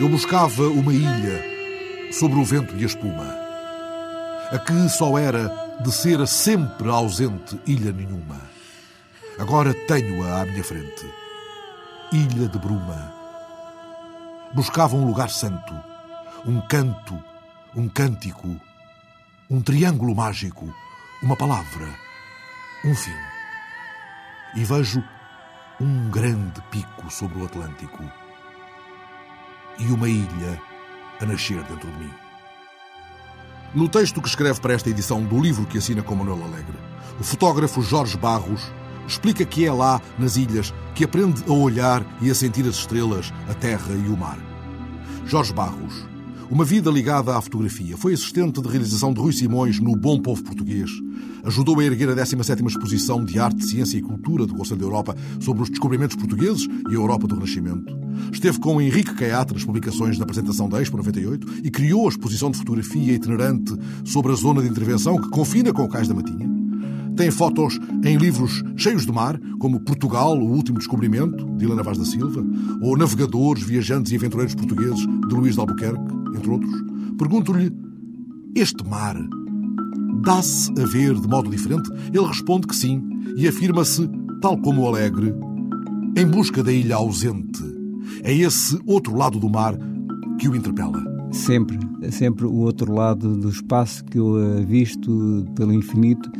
Eu 0.00 0.08
buscava 0.08 0.64
uma 0.68 0.92
ilha 0.92 1.44
sobre 2.10 2.38
o 2.38 2.44
vento 2.44 2.74
e 2.76 2.82
a 2.82 2.86
espuma, 2.86 3.32
a 4.50 4.58
que 4.58 4.88
só 4.88 5.16
era 5.16 5.48
de 5.80 5.92
ser 5.92 6.26
sempre 6.26 6.88
ausente 6.88 7.58
ilha 7.64 7.92
nenhuma. 7.92 8.40
Agora 9.38 9.72
tenho-a 9.86 10.42
à 10.42 10.46
minha 10.46 10.64
frente. 10.64 11.06
Ilha 12.12 12.48
de 12.48 12.58
Bruma. 12.58 13.12
Buscava 14.52 14.96
um 14.96 15.06
lugar 15.06 15.30
santo 15.30 15.93
um 16.46 16.60
canto, 16.60 17.18
um 17.74 17.88
cântico, 17.88 18.60
um 19.50 19.62
triângulo 19.62 20.14
mágico, 20.14 20.72
uma 21.22 21.36
palavra, 21.36 21.88
um 22.84 22.94
fim. 22.94 23.16
E 24.54 24.64
vejo 24.64 25.02
um 25.80 26.10
grande 26.10 26.60
pico 26.70 27.10
sobre 27.10 27.38
o 27.38 27.46
Atlântico 27.46 28.04
e 29.78 29.86
uma 29.86 30.08
ilha 30.08 30.60
a 31.20 31.24
nascer 31.24 31.62
dentro 31.64 31.90
de 31.90 31.98
mim. 31.98 32.12
No 33.74 33.88
texto 33.88 34.20
que 34.20 34.28
escreve 34.28 34.60
para 34.60 34.74
esta 34.74 34.90
edição 34.90 35.24
do 35.24 35.40
livro 35.40 35.66
que 35.66 35.78
assina 35.78 36.02
com 36.02 36.14
Manuel 36.14 36.44
Alegre, 36.44 36.78
o 37.18 37.24
fotógrafo 37.24 37.82
Jorge 37.82 38.18
Barros 38.18 38.70
explica 39.08 39.44
que 39.44 39.66
é 39.66 39.72
lá, 39.72 40.00
nas 40.18 40.36
ilhas, 40.36 40.72
que 40.94 41.04
aprende 41.04 41.42
a 41.48 41.52
olhar 41.52 42.04
e 42.20 42.30
a 42.30 42.34
sentir 42.34 42.66
as 42.66 42.76
estrelas, 42.76 43.32
a 43.48 43.54
terra 43.54 43.94
e 43.94 44.08
o 44.08 44.16
mar. 44.16 44.38
Jorge 45.26 45.52
Barros, 45.52 46.06
uma 46.50 46.64
vida 46.64 46.90
ligada 46.90 47.36
à 47.36 47.40
fotografia, 47.40 47.96
foi 47.96 48.12
assistente 48.12 48.60
de 48.60 48.68
realização 48.68 49.12
de 49.12 49.20
Rui 49.20 49.32
Simões 49.32 49.80
no 49.80 49.96
Bom 49.96 50.20
Povo 50.20 50.42
Português, 50.42 50.90
ajudou 51.44 51.80
a 51.80 51.84
erguer 51.84 52.08
a 52.10 52.14
17ª 52.14 52.66
Exposição 52.66 53.24
de 53.24 53.38
Arte, 53.38 53.64
Ciência 53.64 53.98
e 53.98 54.02
Cultura 54.02 54.46
do 54.46 54.54
Conselho 54.54 54.80
da 54.80 54.86
Europa 54.86 55.16
sobre 55.40 55.62
os 55.62 55.70
descobrimentos 55.70 56.16
portugueses 56.16 56.66
e 56.88 56.92
a 56.92 56.94
Europa 56.94 57.26
do 57.26 57.34
Renascimento. 57.34 57.96
Esteve 58.32 58.58
com 58.58 58.80
Henrique 58.80 59.14
Caiate 59.14 59.54
nas 59.54 59.64
publicações 59.64 60.18
da 60.18 60.24
apresentação 60.24 60.68
da 60.68 60.80
Expo 60.80 60.96
98 60.96 61.64
e 61.64 61.70
criou 61.70 62.06
a 62.06 62.10
exposição 62.10 62.50
de 62.50 62.58
fotografia 62.58 63.12
itinerante 63.12 63.74
sobre 64.04 64.32
a 64.32 64.36
zona 64.36 64.62
de 64.62 64.68
intervenção 64.68 65.20
que 65.20 65.30
confina 65.30 65.72
com 65.72 65.84
o 65.84 65.88
Cais 65.88 66.08
da 66.08 66.14
Matinha. 66.14 66.53
Tem 67.16 67.30
fotos 67.30 67.78
em 68.04 68.16
livros 68.16 68.64
cheios 68.76 69.06
de 69.06 69.12
mar, 69.12 69.38
como 69.60 69.80
Portugal, 69.80 70.36
o 70.36 70.50
último 70.50 70.78
descobrimento, 70.78 71.46
de 71.56 71.64
Helena 71.64 71.82
Vaz 71.82 71.96
da 71.96 72.04
Silva, 72.04 72.44
ou 72.80 72.96
Navegadores, 72.96 73.62
Viajantes 73.62 74.10
e 74.10 74.16
Aventureiros 74.16 74.54
Portugueses, 74.54 75.06
de 75.28 75.34
Luís 75.34 75.54
de 75.54 75.60
Albuquerque, 75.60 76.02
entre 76.36 76.50
outros. 76.50 76.74
Pergunto-lhe: 77.16 77.72
este 78.56 78.84
mar 78.88 79.16
dá-se 80.24 80.72
a 80.72 80.86
ver 80.86 81.14
de 81.14 81.28
modo 81.28 81.50
diferente? 81.50 81.88
Ele 82.12 82.26
responde 82.26 82.66
que 82.66 82.74
sim 82.74 83.00
e 83.36 83.46
afirma-se, 83.46 84.08
tal 84.40 84.58
como 84.58 84.82
o 84.82 84.88
Alegre, 84.88 85.32
em 86.16 86.26
busca 86.26 86.64
da 86.64 86.72
ilha 86.72 86.96
ausente. 86.96 87.62
É 88.24 88.34
esse 88.34 88.76
outro 88.86 89.16
lado 89.16 89.38
do 89.38 89.48
mar 89.48 89.78
que 90.38 90.48
o 90.48 90.56
interpela. 90.56 91.02
Sempre, 91.30 91.78
sempre 92.10 92.44
o 92.44 92.54
outro 92.54 92.92
lado 92.92 93.36
do 93.36 93.48
espaço 93.48 94.04
que 94.04 94.18
eu 94.18 94.64
visto 94.66 95.44
pelo 95.54 95.72
infinito 95.72 96.30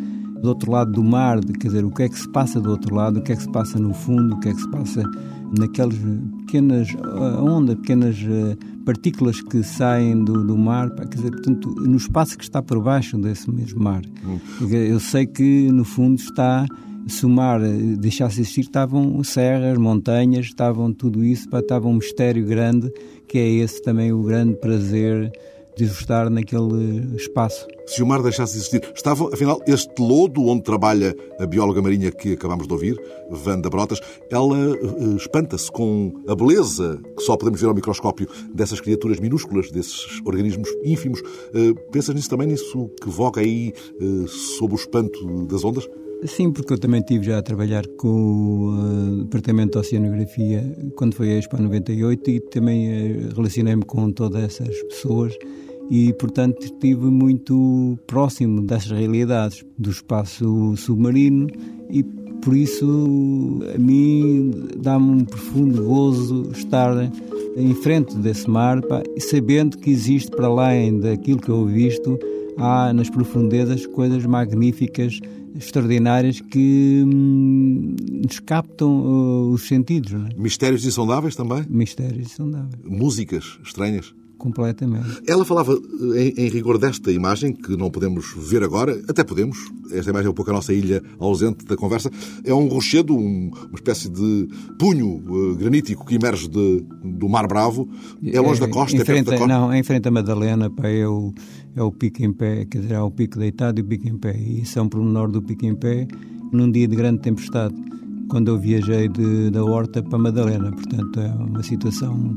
do 0.44 0.50
outro 0.50 0.70
lado 0.70 0.92
do 0.92 1.02
mar, 1.02 1.40
quer 1.40 1.68
dizer, 1.68 1.86
o 1.86 1.90
que 1.90 2.02
é 2.02 2.08
que 2.08 2.18
se 2.18 2.28
passa 2.28 2.60
do 2.60 2.70
outro 2.70 2.94
lado, 2.94 3.18
o 3.18 3.22
que 3.22 3.32
é 3.32 3.36
que 3.36 3.42
se 3.42 3.50
passa 3.50 3.78
no 3.78 3.94
fundo, 3.94 4.34
o 4.34 4.40
que 4.40 4.50
é 4.50 4.52
que 4.52 4.60
se 4.60 4.70
passa 4.70 5.02
naquelas 5.58 5.96
pequenas 6.44 6.88
eh, 6.90 7.40
ondas, 7.40 7.76
pequenas 7.76 8.16
eh, 8.18 8.54
partículas 8.84 9.40
que 9.40 9.62
saem 9.62 10.22
do, 10.22 10.44
do 10.44 10.58
mar, 10.58 10.90
quer 10.90 11.16
dizer, 11.16 11.30
portanto, 11.30 11.74
no 11.76 11.96
espaço 11.96 12.36
que 12.36 12.44
está 12.44 12.60
por 12.60 12.78
baixo 12.82 13.16
desse 13.16 13.50
mesmo 13.50 13.82
mar. 13.82 14.02
Hum. 14.22 14.38
Eu 14.68 15.00
sei 15.00 15.26
que 15.26 15.72
no 15.72 15.84
fundo 15.84 16.16
está 16.16 16.66
se 17.06 17.24
o 17.24 17.28
mar 17.28 17.62
eh, 17.62 17.96
deixasse 17.98 18.42
existir, 18.42 18.62
estavam 18.62 19.24
serras, 19.24 19.78
montanhas, 19.78 20.44
estavam 20.44 20.92
tudo 20.92 21.24
isso, 21.24 21.48
estava 21.56 21.88
um 21.88 21.94
mistério 21.94 22.44
grande, 22.44 22.92
que 23.26 23.38
é 23.38 23.48
esse 23.48 23.82
também 23.82 24.12
o 24.12 24.22
grande 24.22 24.56
prazer 24.56 25.32
de 25.76 25.84
estar 25.84 26.30
naquele 26.30 27.16
espaço. 27.16 27.66
Se 27.86 28.02
o 28.02 28.06
mar 28.06 28.22
deixasse 28.22 28.52
de 28.52 28.58
existir, 28.58 28.92
estava, 28.94 29.28
afinal, 29.32 29.60
este 29.66 30.00
lodo 30.00 30.42
onde 30.46 30.62
trabalha 30.62 31.14
a 31.38 31.46
bióloga 31.46 31.82
marinha 31.82 32.10
que 32.10 32.32
acabamos 32.32 32.66
de 32.66 32.72
ouvir, 32.72 32.98
Wanda 33.30 33.68
Brotas, 33.68 34.00
ela 34.30 34.70
uh, 34.70 35.16
espanta-se 35.16 35.70
com 35.70 36.12
a 36.26 36.34
beleza 36.34 37.00
que 37.16 37.22
só 37.22 37.36
podemos 37.36 37.60
ver 37.60 37.66
ao 37.66 37.74
microscópio 37.74 38.28
dessas 38.54 38.80
criaturas 38.80 39.20
minúsculas, 39.20 39.70
desses 39.70 40.20
organismos 40.24 40.68
ínfimos. 40.82 41.20
Uh, 41.20 41.74
pensas 41.90 42.14
nisso 42.14 42.30
também, 42.30 42.48
nisso 42.48 42.90
que 43.00 43.08
voga 43.08 43.40
aí 43.40 43.72
sob 44.58 44.74
o 44.74 44.76
espanto 44.76 45.46
das 45.46 45.64
ondas? 45.64 45.86
Sim, 46.26 46.50
porque 46.50 46.72
eu 46.72 46.78
também 46.78 47.02
tive 47.02 47.26
já 47.26 47.38
a 47.38 47.42
trabalhar 47.42 47.86
com 47.98 48.08
o 48.08 48.70
uh, 48.70 49.24
Departamento 49.24 49.72
de 49.72 49.86
Oceanografia 49.86 50.64
quando 50.96 51.14
foi 51.14 51.30
a 51.32 51.38
Expo 51.38 51.60
98 51.60 52.30
e 52.30 52.40
também 52.40 52.88
uh, 52.88 53.34
relacionei-me 53.36 53.84
com 53.84 54.10
todas 54.10 54.42
essas 54.42 54.82
pessoas 54.84 55.36
e, 55.90 56.14
portanto, 56.14 56.64
estive 56.64 57.06
muito 57.06 57.98
próximo 58.06 58.62
das 58.62 58.90
realidades 58.90 59.66
do 59.76 59.90
espaço 59.90 60.74
submarino 60.78 61.46
e, 61.90 62.02
por 62.02 62.56
isso, 62.56 63.60
a 63.74 63.78
mim 63.78 64.50
dá-me 64.78 65.10
um 65.10 65.24
profundo 65.26 65.84
gozo 65.84 66.50
estar 66.52 67.12
em 67.54 67.74
frente 67.74 68.16
desse 68.16 68.48
mar 68.48 68.80
pá, 68.80 69.02
sabendo 69.18 69.76
que 69.76 69.90
existe 69.90 70.30
para 70.30 70.46
além 70.46 71.00
daquilo 71.00 71.38
que 71.38 71.50
eu 71.50 71.66
visto, 71.66 72.18
há 72.56 72.94
nas 72.94 73.10
profundezas 73.10 73.84
coisas 73.86 74.24
magníficas, 74.24 75.20
extraordinárias 75.54 76.40
que 76.40 77.02
hum, 77.06 77.96
nos 78.24 78.40
captam 78.40 78.88
uh, 78.88 79.50
os 79.52 79.66
sentidos. 79.66 80.12
É? 80.12 80.34
Mistérios 80.36 80.84
insondáveis 80.84 81.36
também? 81.36 81.64
Mistérios 81.68 82.32
insondáveis. 82.32 82.82
Músicas 82.84 83.58
estranhas? 83.64 84.14
Completamente. 84.44 85.22
Ela 85.26 85.42
falava 85.42 85.72
em, 86.14 86.34
em, 86.36 86.48
rigor 86.50 86.76
desta 86.76 87.10
imagem, 87.10 87.54
que 87.54 87.74
não 87.78 87.90
podemos 87.90 88.34
ver 88.36 88.62
agora, 88.62 89.02
até 89.08 89.24
podemos, 89.24 89.56
esta 89.90 90.10
imagem 90.10 90.26
é 90.26 90.30
um 90.30 90.34
pouco 90.34 90.50
a 90.50 90.54
nossa 90.54 90.74
ilha 90.74 91.02
ausente 91.18 91.64
da 91.64 91.74
conversa, 91.76 92.10
é 92.44 92.52
um 92.52 92.68
rochedo, 92.68 93.16
um, 93.16 93.50
uma 93.50 93.74
espécie 93.74 94.10
de 94.10 94.46
punho 94.78 95.22
uh, 95.26 95.56
granítico 95.56 96.04
que 96.04 96.16
emerge 96.16 96.46
de, 96.46 96.84
do 97.02 97.26
Mar 97.26 97.48
Bravo, 97.48 97.88
é 98.22 98.38
longe 98.38 98.62
é, 98.62 98.66
da 98.66 98.70
costa, 98.70 99.00
é 99.00 99.04
frente, 99.04 99.24
da 99.24 99.38
costa? 99.38 99.46
Não, 99.46 99.72
é 99.72 99.78
em 99.78 99.82
frente 99.82 100.06
a 100.08 100.10
Madalena, 100.10 100.68
pá, 100.68 100.88
é, 100.88 101.08
o, 101.08 101.32
é 101.74 101.82
o 101.82 101.90
pico 101.90 102.22
em 102.22 102.30
pé, 102.30 102.66
quer 102.66 102.82
dizer, 102.82 102.94
é 102.94 103.00
o 103.00 103.10
pico 103.10 103.38
deitado 103.38 103.80
e 103.80 103.82
o 103.82 103.86
pico 103.86 104.06
em 104.06 104.18
pé, 104.18 104.36
e 104.36 104.60
isso 104.60 104.78
é 104.78 104.82
um 104.82 104.90
pormenor 104.90 105.30
do 105.30 105.40
pico 105.40 105.64
em 105.64 105.74
pé, 105.74 106.06
num 106.52 106.70
dia 106.70 106.86
de 106.86 106.94
grande 106.94 107.22
tempestade, 107.22 107.74
quando 108.28 108.48
eu 108.48 108.58
viajei 108.58 109.08
de, 109.08 109.50
da 109.50 109.64
Horta 109.64 110.02
para 110.02 110.18
Madalena, 110.18 110.70
portanto 110.70 111.18
é 111.18 111.28
uma 111.28 111.62
situação 111.62 112.36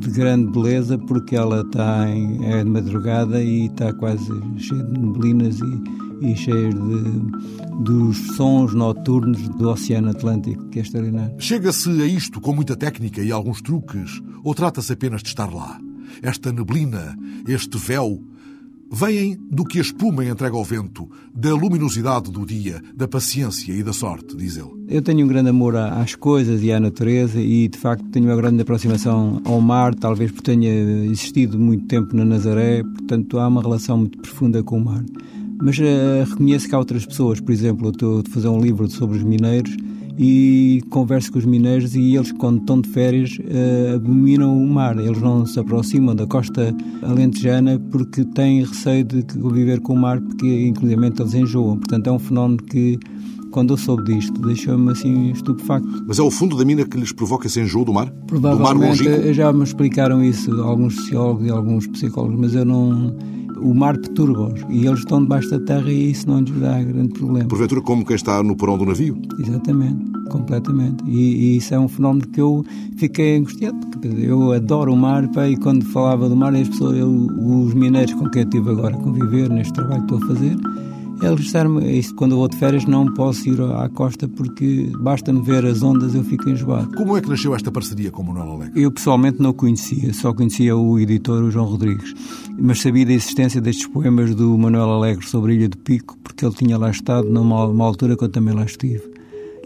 de 0.00 0.10
grande 0.10 0.50
beleza 0.50 0.96
porque 0.98 1.36
ela 1.36 1.60
está 1.60 2.08
em, 2.08 2.44
é 2.46 2.64
de 2.64 2.70
madrugada 2.70 3.42
e 3.42 3.66
está 3.66 3.92
quase 3.92 4.30
cheia 4.58 4.82
de 4.82 4.98
neblinas 4.98 5.60
e, 5.60 6.26
e 6.26 6.36
cheia 6.36 6.70
de, 6.70 7.82
dos 7.84 8.16
sons 8.36 8.72
noturnos 8.72 9.46
do 9.50 9.68
Oceano 9.68 10.10
Atlântico, 10.10 10.68
que 10.70 10.78
é 10.78 10.82
extraordinário. 10.82 11.34
Chega-se 11.38 11.90
a 11.90 12.06
isto 12.06 12.40
com 12.40 12.54
muita 12.54 12.74
técnica 12.74 13.22
e 13.22 13.30
alguns 13.30 13.60
truques 13.60 14.20
ou 14.42 14.54
trata-se 14.54 14.92
apenas 14.92 15.22
de 15.22 15.28
estar 15.28 15.52
lá? 15.52 15.78
Esta 16.22 16.50
neblina, 16.50 17.16
este 17.46 17.78
véu, 17.78 18.22
vêm 18.90 19.38
do 19.50 19.64
que 19.64 19.78
a 19.78 19.82
espuma 19.82 20.24
entrega 20.24 20.56
ao 20.56 20.64
vento, 20.64 21.08
da 21.32 21.54
luminosidade 21.54 22.30
do 22.30 22.44
dia, 22.44 22.82
da 22.94 23.06
paciência 23.06 23.72
e 23.72 23.82
da 23.82 23.92
sorte, 23.92 24.36
diz 24.36 24.56
ele. 24.56 24.70
Eu 24.88 25.00
tenho 25.00 25.24
um 25.24 25.28
grande 25.28 25.50
amor 25.50 25.76
às 25.76 26.14
coisas 26.16 26.62
e 26.62 26.72
à 26.72 26.80
natureza 26.80 27.40
e, 27.40 27.68
de 27.68 27.78
facto, 27.78 28.04
tenho 28.10 28.26
uma 28.26 28.36
grande 28.36 28.62
aproximação 28.62 29.40
ao 29.44 29.60
mar, 29.60 29.94
talvez 29.94 30.32
porque 30.32 30.50
tenha 30.50 30.70
existido 31.04 31.58
muito 31.58 31.86
tempo 31.86 32.16
na 32.16 32.24
Nazaré, 32.24 32.82
portanto, 32.82 33.38
há 33.38 33.46
uma 33.46 33.62
relação 33.62 33.98
muito 33.98 34.18
profunda 34.18 34.62
com 34.62 34.78
o 34.78 34.84
mar. 34.84 35.04
Mas 35.62 35.78
uh, 35.78 36.28
reconheço 36.28 36.68
que 36.68 36.74
há 36.74 36.78
outras 36.78 37.06
pessoas, 37.06 37.38
por 37.38 37.52
exemplo, 37.52 37.86
eu 37.86 37.90
estou 37.90 38.20
a 38.20 38.30
fazer 38.30 38.48
um 38.48 38.60
livro 38.60 38.90
sobre 38.90 39.18
os 39.18 39.22
mineiros 39.22 39.76
e 40.22 40.82
converso 40.90 41.32
com 41.32 41.38
os 41.38 41.46
mineiros 41.46 41.94
e 41.96 42.14
eles, 42.14 42.30
quando 42.32 42.60
estão 42.60 42.78
de 42.78 42.90
férias, 42.90 43.38
uh, 43.38 43.94
abominam 43.96 44.54
o 44.54 44.68
mar. 44.68 44.98
Eles 44.98 45.18
não 45.18 45.46
se 45.46 45.58
aproximam 45.58 46.14
da 46.14 46.26
costa 46.26 46.76
alentejana 47.02 47.80
porque 47.90 48.22
têm 48.26 48.62
receio 48.62 49.02
de 49.02 49.22
conviver 49.22 49.80
com 49.80 49.94
o 49.94 49.96
mar, 49.96 50.20
porque, 50.20 50.66
inclusive, 50.68 51.06
eles 51.06 51.32
enjoam. 51.32 51.78
Portanto, 51.78 52.06
é 52.08 52.12
um 52.12 52.18
fenómeno 52.18 52.62
que 52.64 52.98
quando 53.50 53.72
eu 53.72 53.78
soube 53.78 54.14
disto, 54.14 54.38
deixou-me 54.42 54.92
assim 54.92 55.30
estupefacto. 55.30 56.04
Mas 56.06 56.18
é 56.18 56.22
o 56.22 56.30
fundo 56.30 56.54
da 56.54 56.66
mina 56.66 56.84
que 56.84 56.98
lhes 56.98 57.12
provoca 57.12 57.46
esse 57.46 57.58
enjoo 57.58 57.86
do 57.86 57.94
mar? 57.94 58.10
Provavelmente, 58.26 59.02
do 59.02 59.10
mar 59.10 59.32
já 59.32 59.50
me 59.54 59.64
explicaram 59.64 60.22
isso 60.22 60.52
alguns 60.60 60.96
sociólogos 60.96 61.46
e 61.46 61.50
alguns 61.50 61.86
psicólogos, 61.86 62.38
mas 62.38 62.54
eu 62.54 62.66
não 62.66 63.16
o 63.60 63.74
mar 63.74 63.96
perturba-os 63.98 64.60
e 64.68 64.86
eles 64.86 65.00
estão 65.00 65.22
debaixo 65.22 65.50
da 65.50 65.60
terra 65.60 65.90
e 65.90 66.10
isso 66.10 66.28
não 66.28 66.40
lhes 66.40 66.58
dá 66.58 66.82
grande 66.82 67.12
problema. 67.12 67.48
Porventura, 67.48 67.80
como 67.80 68.04
quem 68.04 68.16
está 68.16 68.42
no 68.42 68.56
porão 68.56 68.78
do 68.78 68.86
navio? 68.86 69.20
Exatamente, 69.38 70.10
completamente. 70.30 71.04
E, 71.06 71.18
e 71.18 71.56
isso 71.56 71.74
é 71.74 71.78
um 71.78 71.88
fenómeno 71.88 72.26
que 72.28 72.40
eu 72.40 72.64
fiquei 72.96 73.36
angustiado. 73.36 73.78
Eu 74.18 74.52
adoro 74.52 74.92
o 74.92 74.96
mar 74.96 75.28
pá, 75.28 75.48
e 75.48 75.56
quando 75.56 75.84
falava 75.86 76.28
do 76.28 76.36
mar, 76.36 76.54
as 76.54 76.68
pessoas, 76.68 76.96
eu, 76.96 77.08
os 77.08 77.74
mineiros 77.74 78.14
com 78.14 78.28
quem 78.30 78.42
eu 78.42 78.48
estive 78.48 78.70
agora 78.70 78.94
a 78.94 78.98
conviver 78.98 79.48
neste 79.50 79.72
trabalho 79.72 80.04
que 80.06 80.14
estou 80.14 80.28
a 80.28 80.34
fazer, 80.34 80.56
Eles 81.22 81.40
disseram-me, 81.44 82.02
quando 82.14 82.32
eu 82.32 82.38
vou 82.38 82.48
de 82.48 82.56
férias 82.56 82.86
não 82.86 83.12
posso 83.12 83.46
ir 83.48 83.60
à 83.60 83.88
costa 83.90 84.26
porque 84.26 84.90
basta-me 85.00 85.42
ver 85.42 85.66
as 85.66 85.82
ondas 85.82 86.14
eu 86.14 86.24
fico 86.24 86.48
enjoado. 86.48 86.96
Como 86.96 87.16
é 87.16 87.20
que 87.20 87.28
nasceu 87.28 87.54
esta 87.54 87.70
parceria 87.70 88.10
com 88.10 88.22
Manuel 88.22 88.52
Alegre? 88.52 88.82
Eu 88.82 88.90
pessoalmente 88.90 89.40
não 89.40 89.50
o 89.50 89.54
conhecia, 89.54 90.14
só 90.14 90.32
conhecia 90.32 90.74
o 90.74 90.98
editor, 90.98 91.42
o 91.42 91.50
João 91.50 91.66
Rodrigues, 91.66 92.14
mas 92.58 92.80
sabia 92.80 93.04
da 93.04 93.12
existência 93.12 93.60
destes 93.60 93.86
poemas 93.86 94.34
do 94.34 94.56
Manuel 94.56 94.90
Alegre 94.90 95.26
sobre 95.26 95.52
a 95.52 95.54
Ilha 95.56 95.68
do 95.68 95.76
Pico 95.78 96.16
porque 96.24 96.44
ele 96.44 96.54
tinha 96.54 96.78
lá 96.78 96.90
estado 96.90 97.28
numa 97.28 97.84
altura 97.84 98.16
que 98.16 98.24
eu 98.24 98.28
também 98.28 98.54
lá 98.54 98.64
estive 98.64 99.10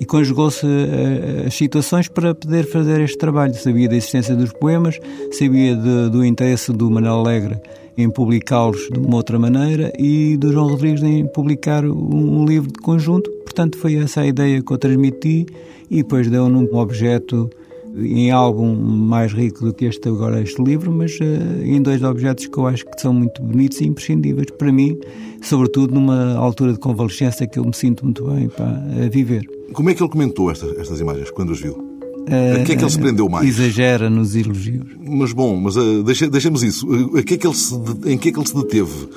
e 0.00 0.04
conjugou-se 0.04 0.66
eh, 0.66 1.44
as 1.46 1.54
situações 1.54 2.08
para 2.08 2.34
poder 2.34 2.66
fazer 2.66 3.00
este 3.00 3.16
trabalho. 3.16 3.54
Sabia 3.54 3.88
da 3.88 3.96
existência 3.96 4.34
dos 4.34 4.52
poemas, 4.52 4.98
sabia 5.30 5.76
de, 5.76 6.10
do 6.10 6.24
interesse 6.24 6.72
do 6.72 6.90
Manuel 6.90 7.20
Alegre 7.20 7.60
em 7.96 8.10
publicá-los 8.10 8.88
de 8.92 8.98
uma 8.98 9.16
outra 9.16 9.38
maneira 9.38 9.92
e 9.98 10.36
do 10.36 10.52
João 10.52 10.68
Rodrigues 10.68 11.02
em 11.02 11.26
publicar 11.26 11.84
um, 11.84 12.44
livro 12.44 12.68
de 12.68 12.80
conjunto. 12.80 13.30
Portanto, 13.44 13.78
foi 13.78 13.96
essa 13.96 14.22
a 14.22 14.26
ideia 14.26 14.62
que 14.62 14.72
eu 14.72 14.78
transmiti 14.78 15.46
e 15.90 16.02
depois 16.02 16.28
deu-me 16.28 16.56
um 16.56 16.76
objeto 16.76 17.48
em 17.96 18.32
álbum 18.32 18.74
mais 18.74 19.32
rico 19.32 19.64
do 19.64 19.72
que 19.72 19.84
este 19.84 20.08
agora 20.08 20.40
este 20.40 20.60
livro, 20.60 20.90
mas 20.90 21.12
uh, 21.20 21.62
em 21.62 21.80
dois 21.80 22.02
objetos 22.02 22.46
que 22.46 22.58
eu 22.58 22.66
acho 22.66 22.84
que 22.84 23.00
são 23.00 23.12
muito 23.12 23.40
bonitos 23.40 23.80
e 23.80 23.86
imprescindíveis 23.86 24.50
para 24.58 24.72
mim, 24.72 24.98
sobretudo 25.40 25.94
numa 25.94 26.34
altura 26.34 26.72
de 26.72 26.80
convalescença 26.80 27.46
que 27.46 27.58
eu 27.58 27.64
me 27.64 27.74
sinto 27.74 28.04
muito 28.04 28.24
bem 28.24 28.48
para 28.48 29.08
viver. 29.10 29.48
Como 29.72 29.90
é 29.90 29.94
que 29.94 30.02
ele 30.02 30.10
comentou 30.10 30.50
esta, 30.50 30.66
estas 30.80 31.00
imagens 31.00 31.30
quando 31.30 31.50
os 31.50 31.60
viu? 31.60 31.93
A 32.26 32.64
que 32.64 32.72
é 32.72 32.76
que 32.76 32.82
ele 32.82 32.90
se 32.90 32.98
prendeu 32.98 33.28
mais? 33.28 33.46
Exagera 33.46 34.08
nos 34.08 34.34
elogios. 34.34 34.86
Mas 34.98 35.32
bom, 35.32 35.56
mas 35.56 35.76
uh, 35.76 36.02
deixe, 36.02 36.28
deixemos 36.28 36.62
isso. 36.62 36.86
Uh, 36.86 37.22
que 37.22 37.34
é 37.34 37.36
que 37.36 37.46
ele 37.46 37.54
se, 37.54 37.74
em 38.06 38.16
que 38.16 38.28
é 38.28 38.32
que 38.32 38.38
ele 38.38 38.48
se 38.48 38.54
deteve? 38.54 39.08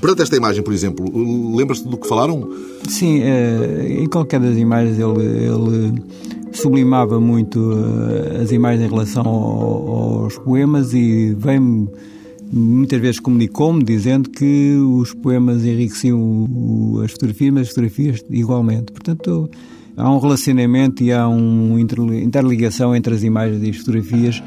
Perante 0.00 0.22
esta 0.22 0.36
imagem, 0.36 0.62
por 0.62 0.72
exemplo, 0.72 1.04
lembra-se 1.54 1.86
do 1.86 1.96
que 1.96 2.08
falaram? 2.08 2.50
Sim, 2.88 3.20
em 3.88 4.06
qualquer 4.06 4.40
das 4.40 4.56
imagens 4.56 4.98
ele, 4.98 5.22
ele 5.22 6.02
sublimava 6.52 7.20
muito 7.20 7.72
as 8.42 8.50
imagens 8.50 8.86
em 8.86 8.88
relação 8.88 9.26
ao, 9.26 10.22
aos 10.24 10.38
poemas 10.38 10.94
e 10.94 11.34
vem 11.38 11.88
muitas 12.52 13.00
vezes 13.00 13.20
comunicou-me 13.20 13.82
dizendo 13.82 14.30
que 14.30 14.76
os 14.76 15.12
poemas 15.12 15.64
enriqueciam 15.64 16.48
as 17.04 17.12
fotografias, 17.12 17.52
mas 17.52 17.62
as 17.62 17.68
fotografias 17.68 18.24
igualmente. 18.30 18.92
Portanto, 18.92 19.50
há 19.96 20.10
um 20.10 20.18
relacionamento 20.18 21.02
e 21.02 21.12
há 21.12 21.26
uma 21.26 21.80
interligação 21.80 22.94
entre 22.94 23.14
as 23.14 23.22
imagens 23.22 23.62
e 23.62 23.70
as 23.70 23.76
fotografias 23.76 24.42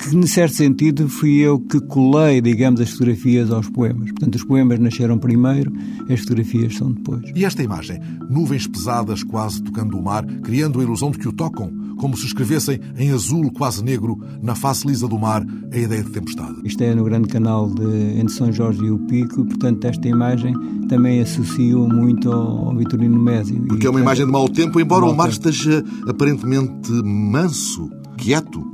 que, 0.00 0.16
em 0.16 0.26
certo 0.26 0.54
sentido, 0.54 1.08
fui 1.08 1.38
eu 1.38 1.60
que 1.60 1.80
colei, 1.80 2.40
digamos, 2.40 2.80
as 2.80 2.90
fotografias 2.90 3.50
aos 3.50 3.68
poemas. 3.68 4.10
Portanto, 4.10 4.34
os 4.36 4.44
poemas 4.44 4.78
nasceram 4.78 5.18
primeiro, 5.18 5.72
as 6.08 6.20
fotografias 6.20 6.76
são 6.76 6.92
depois. 6.92 7.22
E 7.34 7.44
esta 7.44 7.62
imagem? 7.62 8.00
Nuvens 8.28 8.66
pesadas 8.66 9.22
quase 9.22 9.62
tocando 9.62 9.98
o 9.98 10.02
mar, 10.02 10.24
criando 10.42 10.80
a 10.80 10.82
ilusão 10.82 11.10
de 11.10 11.18
que 11.18 11.28
o 11.28 11.32
tocam, 11.32 11.70
como 11.98 12.16
se 12.16 12.26
escrevessem 12.26 12.80
em 12.96 13.10
azul 13.10 13.50
quase 13.52 13.84
negro, 13.84 14.18
na 14.42 14.54
face 14.54 14.86
lisa 14.86 15.06
do 15.06 15.18
mar, 15.18 15.44
a 15.70 15.76
ideia 15.76 16.02
de 16.02 16.10
tempestade. 16.10 16.56
Isto 16.64 16.82
é 16.82 16.94
no 16.94 17.04
grande 17.04 17.28
canal 17.28 17.68
de, 17.68 18.18
entre 18.18 18.32
São 18.32 18.50
Jorge 18.50 18.82
e 18.84 18.90
o 18.90 18.98
Pico, 19.00 19.44
portanto, 19.44 19.84
esta 19.84 20.08
imagem 20.08 20.54
também 20.88 21.20
associo 21.20 21.86
muito 21.86 22.32
ao, 22.32 22.68
ao 22.68 22.76
Vitorino 22.76 23.20
Mésio. 23.22 23.62
Porque 23.66 23.86
é 23.86 23.90
uma 23.90 24.00
imagem 24.00 24.24
de 24.24 24.32
mau 24.32 24.48
tempo, 24.48 24.80
embora 24.80 25.04
o 25.04 25.14
mar 25.14 25.28
esteja 25.28 25.84
aparentemente 26.08 26.90
manso, 27.04 27.90
quieto. 28.16 28.69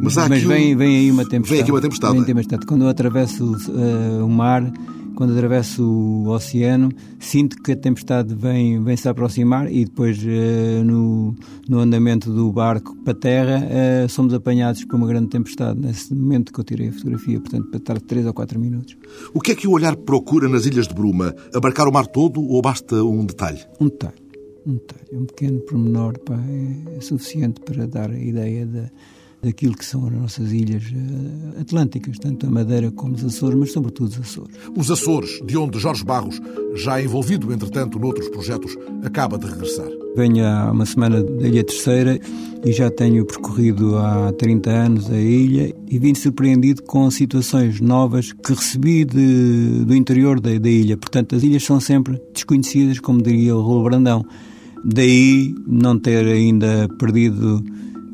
Mas, 0.00 0.16
Mas 0.16 0.42
vem, 0.42 0.76
vem 0.76 0.96
aí 0.98 1.10
uma 1.10 1.24
tempestade. 1.24 1.50
Vem 1.50 1.60
aqui 1.62 1.70
uma 1.70 1.80
tempestade. 1.80 2.14
Vem 2.14 2.24
tempestade. 2.24 2.66
Quando 2.66 2.84
eu 2.84 2.88
atravesso 2.88 3.44
uh, 3.68 4.24
o 4.24 4.28
mar, 4.28 4.70
quando 5.14 5.32
atravesso 5.32 5.84
o 5.84 6.28
oceano, 6.28 6.90
sinto 7.18 7.62
que 7.62 7.72
a 7.72 7.76
tempestade 7.76 8.34
vem, 8.34 8.82
vem 8.82 8.96
se 8.96 9.08
aproximar 9.08 9.70
e 9.70 9.84
depois 9.84 10.18
uh, 10.22 10.84
no, 10.84 11.34
no 11.68 11.78
andamento 11.78 12.32
do 12.32 12.50
barco 12.52 12.96
para 13.04 13.12
a 13.12 13.16
terra 13.16 13.62
uh, 13.66 14.08
somos 14.08 14.32
apanhados 14.34 14.84
por 14.84 14.96
uma 14.96 15.06
grande 15.06 15.28
tempestade, 15.28 15.78
nesse 15.78 16.14
momento 16.14 16.52
que 16.52 16.60
eu 16.60 16.64
tirei 16.64 16.88
a 16.88 16.92
fotografia, 16.92 17.40
portanto 17.40 17.68
para 17.68 17.78
estar 17.78 18.00
3 18.00 18.26
ou 18.26 18.32
4 18.32 18.58
minutos. 18.58 18.96
O 19.34 19.40
que 19.40 19.52
é 19.52 19.54
que 19.54 19.68
o 19.68 19.72
olhar 19.72 19.96
procura 19.96 20.48
nas 20.48 20.66
Ilhas 20.66 20.88
de 20.88 20.94
Bruma? 20.94 21.34
Abarcar 21.54 21.88
o 21.88 21.92
mar 21.92 22.06
todo 22.06 22.42
ou 22.42 22.62
basta 22.62 23.02
um 23.04 23.24
detalhe? 23.24 23.60
Um 23.80 23.88
detalhe. 23.88 24.14
Um 24.66 24.72
detalhe. 24.74 25.08
Um 25.12 25.26
pequeno 25.26 25.60
pormenor 25.60 26.18
pá, 26.18 26.34
é, 26.34 26.96
é 26.96 27.00
suficiente 27.00 27.60
para 27.60 27.86
dar 27.86 28.10
a 28.10 28.18
ideia 28.18 28.66
da 28.66 28.90
daquilo 29.42 29.74
que 29.74 29.84
são 29.84 30.06
as 30.06 30.12
nossas 30.12 30.52
ilhas 30.52 30.84
eh, 30.84 31.60
atlânticas, 31.60 32.18
tanto 32.18 32.46
a 32.46 32.50
Madeira 32.50 32.90
como 32.90 33.14
os 33.14 33.24
Açores, 33.24 33.58
mas 33.58 33.72
sobretudo 33.72 34.08
os 34.08 34.18
Açores. 34.18 34.56
Os 34.76 34.90
Açores, 34.90 35.40
de 35.46 35.56
onde 35.56 35.78
Jorge 35.78 36.04
Barros, 36.04 36.40
já 36.74 37.00
envolvido 37.02 37.52
entretanto 37.52 37.98
noutros 37.98 38.28
projetos, 38.28 38.76
acaba 39.02 39.38
de 39.38 39.46
regressar. 39.46 39.88
Venho 40.14 40.44
há 40.44 40.70
uma 40.70 40.84
semana 40.84 41.22
da 41.22 41.48
Ilha 41.48 41.64
Terceira 41.64 42.20
e 42.64 42.72
já 42.72 42.90
tenho 42.90 43.24
percorrido 43.24 43.96
há 43.96 44.32
30 44.32 44.70
anos 44.70 45.10
a 45.10 45.18
ilha 45.18 45.74
e 45.88 45.98
vim 45.98 46.14
surpreendido 46.14 46.82
com 46.82 47.10
situações 47.10 47.80
novas 47.80 48.32
que 48.32 48.52
recebi 48.52 49.04
de, 49.04 49.84
do 49.84 49.94
interior 49.94 50.40
da, 50.40 50.58
da 50.58 50.68
ilha. 50.68 50.96
Portanto, 50.96 51.34
as 51.36 51.42
ilhas 51.42 51.64
são 51.64 51.80
sempre 51.80 52.20
desconhecidas, 52.34 52.98
como 52.98 53.22
diria 53.22 53.56
o 53.56 53.62
Rolo 53.62 53.84
Brandão. 53.84 54.24
Daí 54.84 55.54
não 55.66 55.98
ter 55.98 56.26
ainda 56.26 56.88
perdido 56.98 57.62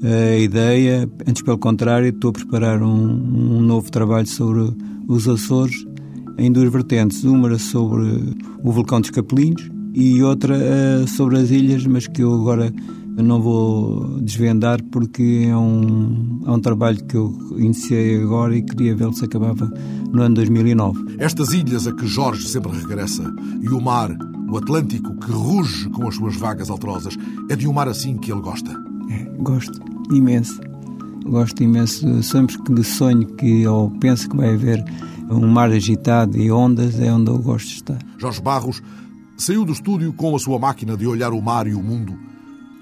a 0.03 0.37
ideia, 0.37 1.11
antes 1.27 1.43
pelo 1.43 1.59
contrário, 1.59 2.09
estou 2.09 2.31
a 2.31 2.33
preparar 2.33 2.83
um, 2.83 3.59
um 3.59 3.61
novo 3.61 3.91
trabalho 3.91 4.27
sobre 4.27 4.75
os 5.09 5.29
Açores 5.29 5.87
em 6.39 6.53
duas 6.53 6.71
vertentes. 6.71 7.25
Uma 7.25 7.59
sobre 7.59 8.35
o 8.63 8.73
vulcão 8.73 9.01
dos 9.01 9.11
Capelinhos 9.11 9.71
e 9.95 10.23
outra 10.23 10.57
uh, 10.57 11.09
sobre 11.09 11.39
as 11.39 11.51
ilhas, 11.51 11.87
mas 11.87 12.07
que 12.07 12.23
eu 12.23 12.35
agora 12.35 12.73
não 13.23 13.41
vou 13.41 14.21
desvendar 14.21 14.83
porque 14.93 15.47
é 15.49 15.57
um, 15.57 16.43
é 16.47 16.51
um 16.51 16.61
trabalho 16.61 17.03
que 17.05 17.17
eu 17.17 17.35
iniciei 17.57 18.21
agora 18.21 18.55
e 18.55 18.63
queria 18.63 18.95
vê-lo 18.95 19.15
se 19.15 19.25
acabava 19.25 19.73
no 20.13 20.23
ano 20.23 20.35
2009. 20.35 21.17
Estas 21.19 21.53
ilhas 21.53 21.87
a 21.87 21.93
que 21.93 22.07
Jorge 22.07 22.47
sempre 22.47 22.73
regressa 22.73 23.35
e 23.63 23.69
o 23.69 23.81
mar, 23.81 24.11
o 24.51 24.59
Atlântico, 24.59 25.17
que 25.17 25.31
ruge 25.31 25.89
com 25.89 26.07
as 26.07 26.15
suas 26.15 26.37
vagas 26.37 26.69
alterosas, 26.69 27.17
é 27.49 27.57
de 27.57 27.67
um 27.67 27.73
mar 27.73 27.89
assim 27.89 28.19
que 28.19 28.31
ele 28.31 28.43
gosta. 28.43 28.96
É, 29.11 29.25
gosto 29.38 29.81
imenso. 30.11 30.61
Gosto 31.25 31.62
imenso, 31.62 32.23
sempre 32.23 32.57
que 32.62 32.85
sonho 32.85 33.27
que 33.27 33.66
ou 33.66 33.90
penso 33.99 34.29
que 34.29 34.37
vai 34.37 34.55
haver 34.55 34.85
um 35.31 35.49
mar 35.49 35.71
agitado 35.71 36.38
e 36.38 36.53
ondas, 36.53 37.01
é 37.01 37.12
onde 37.12 37.31
eu 37.31 37.38
gosto 37.38 37.69
de 37.69 37.75
estar. 37.75 37.99
Jorge 38.16 38.40
Barros 38.40 38.83
saiu 39.37 39.64
do 39.64 39.73
estúdio 39.73 40.12
com 40.12 40.37
a 40.37 40.38
sua 40.38 40.59
máquina 40.59 40.97
de 40.97 41.07
olhar 41.07 41.33
o 41.33 41.42
mar 41.42 41.66
e 41.66 41.75
o 41.75 41.83
mundo 41.83 42.16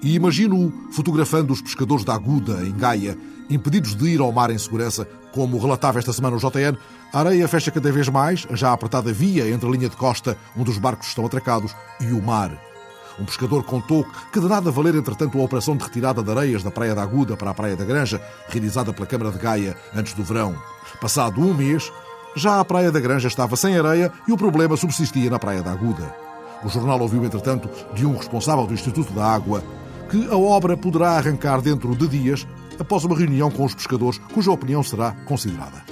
e 0.05 0.13
imagino-o 0.13 0.71
fotografando 0.91 1.51
os 1.51 1.61
pescadores 1.61 2.05
da 2.05 2.13
Aguda, 2.13 2.63
em 2.63 2.77
Gaia, 2.77 3.17
impedidos 3.49 3.95
de 3.95 4.09
ir 4.09 4.19
ao 4.19 4.31
mar 4.31 4.51
em 4.51 4.57
segurança, 4.57 5.07
como 5.31 5.57
relatava 5.57 5.97
esta 5.97 6.13
semana 6.13 6.35
o 6.35 6.39
JN, 6.39 6.77
a 7.11 7.19
areia 7.19 7.47
fecha 7.47 7.71
cada 7.71 7.91
vez 7.91 8.07
mais, 8.07 8.45
já 8.51 8.71
apertada 8.71 9.11
via 9.11 9.49
entre 9.49 9.67
a 9.67 9.71
linha 9.71 9.89
de 9.89 9.95
costa 9.95 10.37
onde 10.55 10.69
os 10.69 10.77
barcos 10.77 11.07
estão 11.07 11.25
atracados 11.25 11.75
e 11.99 12.11
o 12.11 12.21
mar 12.21 12.55
um 13.19 13.25
pescador 13.25 13.63
contou 13.63 14.05
que 14.31 14.39
de 14.39 14.47
nada 14.47 14.71
valer, 14.71 14.95
entretanto, 14.95 15.39
a 15.39 15.43
operação 15.43 15.75
de 15.75 15.83
retirada 15.83 16.21
de 16.21 16.29
areias 16.29 16.63
da 16.63 16.71
Praia 16.71 16.93
da 16.93 17.03
Aguda 17.03 17.37
para 17.37 17.51
a 17.51 17.53
Praia 17.53 17.75
da 17.75 17.85
Granja, 17.85 18.21
realizada 18.49 18.91
pela 18.91 19.07
Câmara 19.07 19.31
de 19.31 19.39
Gaia 19.39 19.77
antes 19.95 20.13
do 20.13 20.23
verão. 20.23 20.55
Passado 20.99 21.39
um 21.39 21.53
mês, 21.53 21.91
já 22.35 22.59
a 22.59 22.65
Praia 22.65 22.91
da 22.91 22.99
Granja 22.99 23.27
estava 23.27 23.55
sem 23.55 23.77
areia 23.77 24.11
e 24.27 24.31
o 24.31 24.37
problema 24.37 24.75
subsistia 24.75 25.29
na 25.29 25.39
Praia 25.39 25.61
da 25.63 25.71
Aguda. 25.71 26.13
O 26.63 26.69
jornal 26.69 26.99
ouviu, 26.99 27.23
entretanto, 27.23 27.69
de 27.93 28.05
um 28.05 28.17
responsável 28.17 28.65
do 28.67 28.73
Instituto 28.73 29.13
da 29.13 29.25
Água 29.25 29.63
que 30.09 30.27
a 30.29 30.37
obra 30.37 30.75
poderá 30.75 31.11
arrancar 31.11 31.61
dentro 31.61 31.95
de 31.95 32.07
dias 32.07 32.45
após 32.79 33.03
uma 33.05 33.17
reunião 33.17 33.49
com 33.49 33.63
os 33.63 33.73
pescadores, 33.73 34.19
cuja 34.33 34.51
opinião 34.51 34.83
será 34.83 35.11
considerada. 35.25 35.83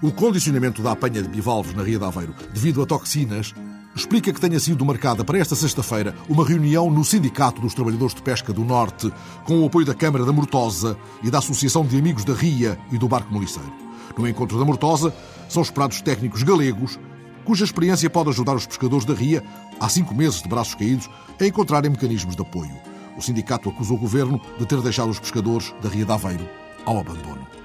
O 0.00 0.12
condicionamento 0.12 0.82
da 0.82 0.92
apanha 0.92 1.22
de 1.22 1.28
bivalves 1.28 1.74
na 1.74 1.82
Ria 1.82 1.98
de 1.98 2.04
Aveiro, 2.04 2.34
devido 2.52 2.82
a 2.82 2.86
toxinas, 2.86 3.54
explica 3.94 4.32
que 4.32 4.40
tenha 4.40 4.58
sido 4.58 4.84
marcada 4.84 5.24
para 5.24 5.38
esta 5.38 5.54
sexta-feira 5.54 6.14
uma 6.28 6.44
reunião 6.44 6.90
no 6.90 7.04
Sindicato 7.04 7.60
dos 7.60 7.74
Trabalhadores 7.74 8.14
de 8.14 8.22
Pesca 8.22 8.52
do 8.52 8.64
Norte, 8.64 9.12
com 9.44 9.60
o 9.60 9.66
apoio 9.66 9.86
da 9.86 9.94
Câmara 9.94 10.24
da 10.24 10.32
Mortosa 10.32 10.98
e 11.22 11.30
da 11.30 11.38
Associação 11.38 11.84
de 11.86 11.96
Amigos 11.96 12.24
da 12.24 12.34
Ria 12.34 12.78
e 12.90 12.98
do 12.98 13.08
Barco 13.08 13.32
Moliceiro. 13.32 13.72
No 14.18 14.28
encontro 14.28 14.58
da 14.58 14.64
Mortosa, 14.64 15.14
são 15.48 15.62
esperados 15.62 16.00
técnicos 16.00 16.42
galegos, 16.42 16.98
cuja 17.44 17.64
experiência 17.64 18.10
pode 18.10 18.30
ajudar 18.30 18.54
os 18.54 18.66
pescadores 18.66 19.04
da 19.04 19.14
Ria, 19.14 19.44
há 19.78 19.88
cinco 19.88 20.14
meses 20.14 20.42
de 20.42 20.48
braços 20.48 20.74
caídos, 20.74 21.08
a 21.40 21.46
encontrarem 21.46 21.90
mecanismos 21.90 22.34
de 22.34 22.42
apoio. 22.42 22.74
O 23.16 23.22
sindicato 23.22 23.68
acusou 23.68 23.96
o 23.96 24.00
governo 24.00 24.40
de 24.58 24.66
ter 24.66 24.80
deixado 24.80 25.10
os 25.10 25.20
pescadores 25.20 25.72
da 25.80 25.88
Ria 25.88 26.04
de 26.04 26.12
Aveiro 26.12 26.48
ao 26.84 26.98
abandono. 26.98 27.63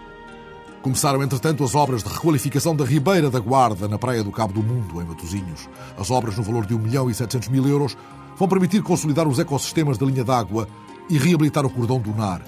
Começaram, 0.81 1.21
entretanto, 1.21 1.61
as 1.61 1.75
obras 1.75 2.03
de 2.03 2.09
requalificação 2.09 2.73
da 2.73 2.85
Ribeira 2.85 3.29
da 3.29 3.39
Guarda, 3.39 3.85
na 3.85 3.97
Praia 3.97 4.23
do 4.23 4.31
Cabo 4.31 4.53
do 4.53 4.63
Mundo, 4.63 5.01
em 5.01 5.05
Matosinhos. 5.05 5.67
As 5.97 6.09
obras, 6.09 6.37
no 6.37 6.43
valor 6.43 6.65
de 6.65 6.73
1 6.73 6.79
milhão 6.79 7.09
e 7.09 7.13
700 7.13 7.49
mil 7.49 7.67
euros, 7.67 7.97
vão 8.37 8.47
permitir 8.47 8.81
consolidar 8.81 9.27
os 9.27 9.39
ecossistemas 9.39 9.97
da 9.97 10.05
linha 10.05 10.23
d'água 10.23 10.69
e 11.09 11.17
reabilitar 11.17 11.65
o 11.65 11.69
cordão 11.69 11.99
do 11.99 12.15
Nar. 12.15 12.41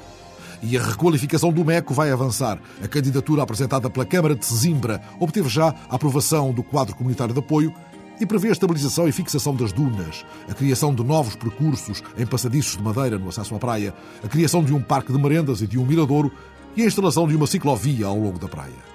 E 0.64 0.78
a 0.78 0.82
requalificação 0.82 1.52
do 1.52 1.66
MECO 1.66 1.94
vai 1.94 2.10
avançar. 2.10 2.58
A 2.82 2.88
candidatura 2.88 3.44
apresentada 3.44 3.90
pela 3.90 4.06
Câmara 4.06 4.34
de 4.34 4.46
Sesimbra 4.46 5.02
obteve 5.20 5.50
já 5.50 5.76
a 5.90 5.96
aprovação 5.96 6.54
do 6.54 6.64
quadro 6.64 6.96
comunitário 6.96 7.34
de 7.34 7.40
apoio 7.42 7.74
e 8.22 8.26
prevê 8.26 8.50
a 8.50 8.52
estabilização 8.52 9.08
e 9.08 9.12
fixação 9.12 9.56
das 9.56 9.74
dunas, 9.74 10.24
a 10.48 10.54
criação 10.54 10.94
de 10.94 11.04
novos 11.04 11.36
percursos 11.36 12.04
em 12.16 12.26
passadiços 12.26 12.78
de 12.78 12.84
madeira 12.84 13.18
no 13.18 13.28
acesso 13.28 13.56
à 13.56 13.60
praia, 13.60 13.96
a 14.24 14.28
criação 14.28 14.64
de 14.64 14.74
um 14.74 14.82
parque 14.82 15.12
de 15.12 15.18
merendas 15.18 15.62
e 15.62 15.68
de 15.68 15.80
um 15.80 15.86
miradouro 15.86 16.32
e 16.76 16.84
a 16.84 16.86
instalação 16.86 17.28
de 17.28 17.36
uma 17.36 17.48
ciclovia 17.48 18.08
ao 18.08 18.18
longo 18.18 18.40
da 18.40 18.48
praia. 18.48 18.92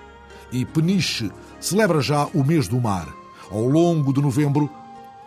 E 0.53 0.65
Peniche 0.65 1.31
celebra 1.61 2.01
já 2.01 2.27
o 2.35 2.45
mês 2.45 2.69
do 2.69 2.81
mar. 2.81 3.09
Ao 3.51 3.67
longo 3.67 4.13
de 4.13 4.21
novembro, 4.21 4.71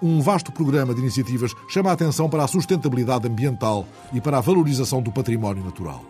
um 0.02 0.22
vasto 0.22 0.52
programa 0.52 0.94
de 0.94 1.02
iniciativas 1.02 1.54
chama 1.68 1.90
a 1.90 1.94
atenção 1.94 2.30
para 2.30 2.44
a 2.44 2.48
sustentabilidade 2.48 3.28
ambiental 3.28 3.86
e 4.14 4.22
para 4.22 4.38
a 4.38 4.42
valorização 4.42 5.02
do 5.02 5.12
património 5.12 5.64
natural. 5.64 6.04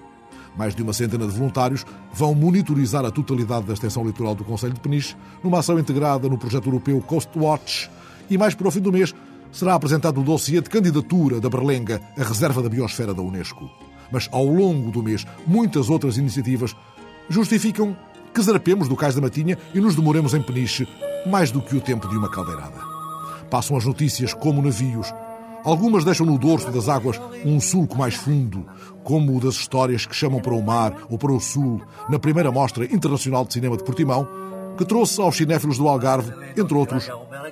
Mais 0.56 0.76
de 0.76 0.84
uma 0.84 0.94
centena 0.94 1.26
de 1.26 1.32
voluntários 1.32 1.86
vão 2.14 2.36
monitorizar 2.36 3.06
a 3.06 3.12
totalidade 3.12 3.66
da 3.66 3.74
extensão 3.74 4.06
litoral 4.06 4.36
do 4.36 4.44
Conselho 4.44 4.74
de 4.74 4.80
Peniche 4.80 5.16
numa 5.44 5.60
ação 5.60 5.80
integrada 5.80 6.28
no 6.28 6.38
projeto 6.38 6.68
europeu 6.68 7.02
Coast 7.02 7.32
Watch. 7.38 7.90
E 8.30 8.38
mais 8.38 8.54
para 8.54 8.68
o 8.68 8.72
fim 8.72 8.82
do 8.82 8.92
mês 8.92 9.14
será 9.52 9.74
apresentado 9.74 10.22
o 10.22 10.24
dossiê 10.24 10.62
de 10.62 10.70
candidatura 10.70 11.40
da 11.40 11.50
Berlenga 11.50 12.02
à 12.18 12.24
reserva 12.24 12.62
da 12.62 12.70
biosfera 12.70 13.14
da 13.14 13.22
Unesco. 13.22 13.89
Mas 14.12 14.28
ao 14.32 14.46
longo 14.46 14.92
do 14.92 15.04
mês, 15.04 15.26
muitas 15.46 15.90
outras 15.90 16.18
iniciativas 16.18 16.76
justificam 17.30 17.96
que 18.34 18.42
zarpemos 18.42 18.88
do 18.88 18.96
Cais 18.96 19.16
da 19.16 19.22
Matinha 19.22 19.58
e 19.74 19.80
nos 19.80 19.96
demoremos 19.96 20.34
em 20.34 20.42
Peniche 20.42 20.88
mais 21.26 21.52
do 21.52 21.62
que 21.62 21.76
o 21.76 21.82
tempo 21.82 22.08
de 22.08 22.18
uma 22.18 22.30
caldeirada. 22.30 22.80
Passam 23.50 23.76
as 23.76 23.86
notícias 23.86 24.34
como 24.34 24.62
navios. 24.62 25.14
Algumas 25.64 26.06
deixam 26.06 26.26
no 26.26 26.38
dorso 26.38 26.72
das 26.72 26.88
águas 26.88 27.20
um 27.44 27.60
sulco 27.60 27.98
mais 27.98 28.16
fundo, 28.16 28.66
como 29.04 29.36
o 29.36 29.40
das 29.40 29.56
histórias 29.56 30.06
que 30.06 30.16
chamam 30.16 30.40
para 30.40 30.54
o 30.54 30.64
mar 30.64 30.96
ou 31.10 31.18
para 31.18 31.34
o 31.34 31.40
sul, 31.40 31.82
na 32.08 32.18
primeira 32.18 32.52
Mostra 32.52 32.86
Internacional 32.86 33.44
de 33.44 33.54
Cinema 33.54 33.76
de 33.76 33.84
Portimão, 33.84 34.28
que 34.78 34.86
trouxe 34.86 35.20
aos 35.20 35.36
cinéfilos 35.36 35.78
do 35.78 35.88
Algarve, 35.88 36.32
entre 36.56 36.78
outros, 36.78 37.10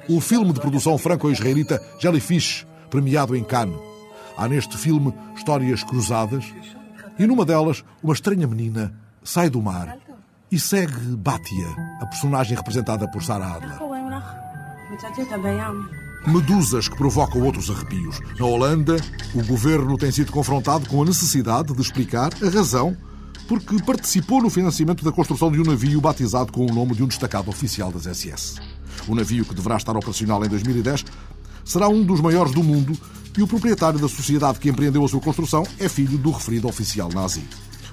o 0.08 0.22
filme 0.22 0.54
de 0.54 0.62
produção 0.62 0.98
franco-israelita 0.98 1.82
Jellyfish, 2.00 2.66
premiado 2.90 3.36
em 3.36 3.44
Cannes. 3.44 3.87
Há 4.38 4.48
neste 4.48 4.78
filme 4.78 5.12
histórias 5.36 5.84
cruzadas 5.84 6.46
e 7.18 7.26
numa 7.26 7.44
delas 7.44 7.84
uma 8.04 8.14
estranha 8.14 8.48
menina 8.48 8.94
sai 9.24 9.50
do 9.50 9.62
mar 9.62 9.98
e 10.52 10.60
segue 10.60 11.16
Batia, 11.18 11.68
a 12.00 12.06
personagem 12.06 12.56
representada 12.56 13.10
por 13.10 13.24
Sarah 13.24 13.56
Adler. 13.56 13.80
Medusas 16.28 16.88
que 16.88 16.96
provocam 16.96 17.42
outros 17.42 17.70
arrepios. 17.70 18.20
Na 18.40 18.46
Holanda, 18.46 18.98
o 19.34 19.44
governo 19.46 19.98
tem 19.98 20.12
sido 20.12 20.32
confrontado 20.32 20.88
com 20.88 21.02
a 21.02 21.06
necessidade 21.06 21.74
de 21.74 21.82
explicar 21.82 22.32
a 22.42 22.50
razão 22.50 22.96
porque 23.48 23.82
participou 23.82 24.42
no 24.42 24.50
financiamento 24.50 25.04
da 25.04 25.12
construção 25.12 25.52
de 25.52 25.60
um 25.60 25.64
navio 25.64 26.00
batizado 26.00 26.52
com 26.52 26.66
o 26.66 26.74
nome 26.74 26.94
de 26.94 27.04
um 27.04 27.08
destacado 27.08 27.50
oficial 27.50 27.92
das 27.92 28.04
SS. 28.04 28.56
O 29.08 29.16
navio, 29.16 29.46
que 29.46 29.56
deverá 29.56 29.78
estar 29.78 29.96
operacional 29.96 30.44
em 30.46 30.50
2010, 30.50 31.06
será 31.64 31.88
um 31.88 32.04
dos 32.04 32.20
maiores 32.20 32.52
do 32.54 32.64
mundo 32.64 32.98
e 33.38 33.44
o 33.44 33.48
proprietário 33.48 34.00
da 34.00 34.08
sociedade 34.08 34.60
que 34.60 34.70
empreendeu 34.70 35.06
a 35.06 35.08
sua 35.08 35.22
construção 35.22 35.64
é 35.80 35.88
filho 35.88 36.18
do 36.18 36.32
referido 36.32 36.68
oficial 36.68 37.10
nazi. 37.14 37.44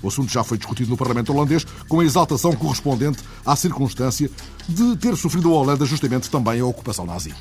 O 0.02 0.08
assunto 0.08 0.32
já 0.32 0.42
foi 0.42 0.58
discutido 0.58 0.90
no 0.90 0.96
Parlamento 0.96 1.32
holandês 1.32 1.64
com 1.88 2.00
a 2.00 2.04
exaltação 2.04 2.52
correspondente 2.52 3.22
à 3.44 3.54
circunstância 3.54 4.30
de 4.68 4.96
ter 4.96 5.16
sofrido 5.16 5.52
a 5.52 5.58
Holanda 5.58 5.84
justamente 5.84 6.30
também 6.30 6.60
a 6.60 6.66
ocupação 6.66 7.06
nazi. 7.06 7.34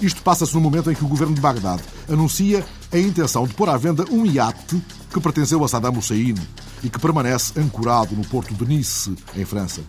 Isto 0.00 0.20
passa-se 0.22 0.54
no 0.54 0.60
momento 0.60 0.90
em 0.90 0.94
que 0.94 1.04
o 1.04 1.08
governo 1.08 1.34
de 1.34 1.40
Bagdade 1.40 1.82
anuncia 2.08 2.64
a 2.90 2.98
intenção 2.98 3.46
de 3.46 3.54
pôr 3.54 3.68
à 3.68 3.76
venda 3.76 4.04
um 4.10 4.26
iate 4.26 4.82
que 5.12 5.20
pertenceu 5.20 5.62
a 5.64 5.68
Saddam 5.68 5.96
Hussein 5.96 6.34
e 6.82 6.90
que 6.90 6.98
permanece 6.98 7.58
ancorado 7.58 8.16
no 8.16 8.26
porto 8.26 8.52
de 8.52 8.64
Nice, 8.64 9.14
em 9.36 9.44
França. 9.44 9.80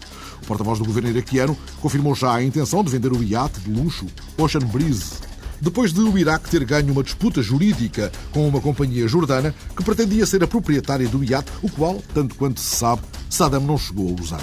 O 0.44 0.46
porta-voz 0.46 0.78
do 0.78 0.86
governo 0.86 1.10
iraquiano 1.10 1.58
confirmou 1.82 2.14
já 2.14 2.32
a 2.32 2.44
intenção 2.44 2.84
de 2.84 2.92
vender 2.92 3.12
o 3.12 3.24
iate 3.24 3.60
de 3.62 3.72
luxo 3.72 4.06
Ocean 4.38 4.62
Breeze 4.68 5.33
depois 5.62 5.94
de 5.94 6.02
o 6.02 6.18
Iraque 6.18 6.50
ter 6.50 6.64
ganho 6.66 6.92
uma 6.92 7.04
disputa 7.04 7.42
jurídica 7.42 8.12
com 8.32 8.48
uma 8.48 8.62
companhia 8.62 9.08
jordana 9.08 9.54
que 9.76 9.84
pretendia 9.84 10.26
ser 10.26 10.44
a 10.44 10.48
proprietária 10.48 11.08
do 11.08 11.24
iate, 11.24 11.52
o 11.62 11.70
qual, 11.70 12.02
tanto 12.14 12.36
quanto 12.36 12.60
se 12.60 12.76
sabe, 12.76 13.02
Saddam 13.30 13.62
não 13.62 13.78
chegou 13.78 14.10
a 14.10 14.22
usar. 14.22 14.42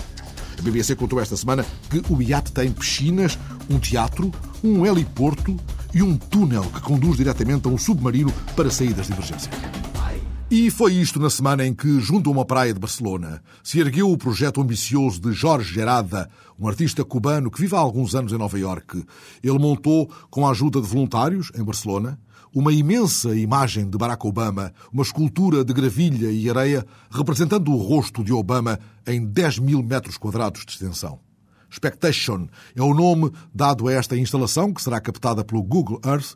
A 0.59 0.62
BBC 0.62 0.94
contou 0.94 1.20
esta 1.20 1.37
semana 1.37 1.64
que 1.88 2.03
o 2.12 2.20
iate 2.20 2.53
tem 2.53 2.70
piscinas, 2.70 3.38
um 3.68 3.79
teatro, 3.79 4.31
um 4.62 4.85
heliporto 4.85 5.57
e 5.94 6.03
um 6.03 6.16
túnel 6.16 6.64
que 6.64 6.81
conduz 6.81 7.16
diretamente 7.16 7.66
a 7.66 7.70
um 7.70 7.79
submarino 7.79 8.33
para 8.55 8.70
saídas 8.70 9.07
de 9.07 9.12
emergência. 9.12 9.51
E 10.52 10.68
foi 10.68 10.94
isto 10.94 11.20
na 11.20 11.30
semana 11.30 11.64
em 11.64 11.72
que, 11.72 12.00
junto 12.00 12.28
a 12.28 12.32
uma 12.32 12.44
praia 12.44 12.74
de 12.74 12.80
Barcelona, 12.80 13.40
se 13.62 13.78
ergueu 13.78 14.10
o 14.10 14.18
projeto 14.18 14.60
ambicioso 14.60 15.20
de 15.20 15.30
Jorge 15.30 15.72
Gerada, 15.72 16.28
um 16.58 16.66
artista 16.66 17.04
cubano 17.04 17.52
que 17.52 17.60
vive 17.60 17.76
há 17.76 17.78
alguns 17.78 18.16
anos 18.16 18.32
em 18.32 18.36
Nova 18.36 18.58
Iorque. 18.58 19.04
Ele 19.44 19.60
montou, 19.60 20.10
com 20.28 20.44
a 20.44 20.50
ajuda 20.50 20.80
de 20.80 20.88
voluntários, 20.88 21.52
em 21.56 21.62
Barcelona, 21.62 22.18
uma 22.52 22.72
imensa 22.72 23.36
imagem 23.36 23.88
de 23.88 23.96
Barack 23.96 24.26
Obama, 24.26 24.72
uma 24.92 25.04
escultura 25.04 25.64
de 25.64 25.72
gravilha 25.72 26.32
e 26.32 26.50
areia 26.50 26.84
representando 27.12 27.70
o 27.70 27.76
rosto 27.76 28.24
de 28.24 28.32
Obama 28.32 28.76
em 29.06 29.24
10 29.24 29.60
mil 29.60 29.84
metros 29.84 30.18
quadrados 30.18 30.66
de 30.66 30.72
extensão. 30.72 31.20
Spectation 31.72 32.48
é 32.74 32.82
o 32.82 32.92
nome 32.92 33.30
dado 33.54 33.86
a 33.86 33.92
esta 33.92 34.16
instalação, 34.16 34.74
que 34.74 34.82
será 34.82 35.00
captada 35.00 35.44
pelo 35.44 35.62
Google 35.62 36.00
Earth 36.04 36.34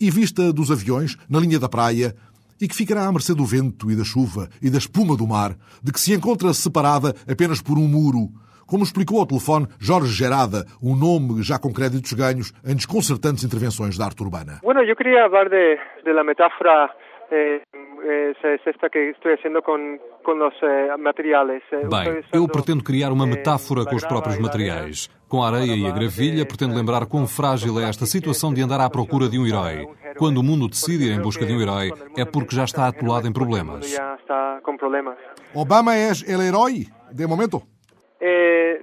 e 0.00 0.10
vista 0.10 0.50
dos 0.54 0.70
aviões 0.70 1.18
na 1.28 1.38
linha 1.38 1.58
da 1.58 1.68
praia 1.68 2.16
e 2.62 2.68
que 2.68 2.76
ficará 2.76 3.08
à 3.08 3.12
mercê 3.12 3.34
do 3.34 3.44
vento 3.44 3.90
e 3.90 3.96
da 3.96 4.04
chuva 4.04 4.48
e 4.62 4.70
da 4.70 4.78
espuma 4.78 5.16
do 5.16 5.26
mar, 5.26 5.50
de 5.82 5.90
que 5.90 5.98
se 5.98 6.14
encontra 6.14 6.54
separada 6.54 7.12
apenas 7.28 7.60
por 7.60 7.76
um 7.76 7.88
muro, 7.88 8.30
como 8.68 8.84
explicou 8.84 9.18
ao 9.18 9.26
telefone 9.26 9.66
Jorge 9.80 10.12
Gerada, 10.12 10.64
um 10.80 10.94
nome 10.94 11.42
já 11.42 11.58
com 11.58 11.72
créditos 11.72 12.12
ganhos 12.12 12.52
em 12.64 12.76
desconcertantes 12.76 13.42
intervenções 13.42 13.98
da 13.98 14.04
arte 14.04 14.22
urbana. 14.22 14.60
Bueno, 14.62 14.80
eu 14.80 14.94
queria 14.94 15.28
falar 15.28 15.50
la 16.06 16.22
metáfora 16.22 16.88
eh, 17.30 17.62
eh, 18.04 18.32
esta 18.66 18.90
que 18.90 18.98
estou 19.10 19.36
fazendo 19.36 19.62
com, 19.62 19.98
com 20.24 20.46
os 20.46 20.54
eh, 20.62 20.96
materiais. 20.96 21.62
Eh, 21.72 21.86
Bem, 21.86 22.22
eu 22.32 22.48
pretendo 22.48 22.82
criar 22.82 23.12
uma 23.12 23.26
metáfora 23.26 23.84
com 23.84 23.96
os 23.96 24.04
próprios 24.04 24.38
materiais. 24.38 25.08
Com 25.28 25.42
a 25.42 25.48
areia 25.48 25.74
e 25.74 25.86
a 25.86 25.90
gravilha, 25.90 26.44
pretendo 26.44 26.74
lembrar 26.74 27.06
quão 27.06 27.26
frágil 27.26 27.80
é 27.80 27.88
esta 27.88 28.04
situação 28.06 28.52
de 28.52 28.60
andar 28.60 28.80
à 28.80 28.90
procura 28.90 29.28
de 29.28 29.38
um 29.38 29.46
herói. 29.46 29.86
Quando 30.18 30.38
o 30.38 30.42
mundo 30.42 30.68
decide 30.68 31.06
ir 31.06 31.12
em 31.12 31.20
busca 31.20 31.46
de 31.46 31.54
um 31.54 31.60
herói, 31.60 31.90
é 32.16 32.24
porque 32.24 32.54
já 32.54 32.64
está 32.64 32.86
atolado 32.86 33.26
em 33.26 33.32
problemas. 33.32 33.96
Obama 35.54 35.94
é 35.94 36.10
o 36.10 36.42
herói 36.42 36.86
de 37.10 37.26
momento? 37.26 37.62
Eh, 38.20 38.80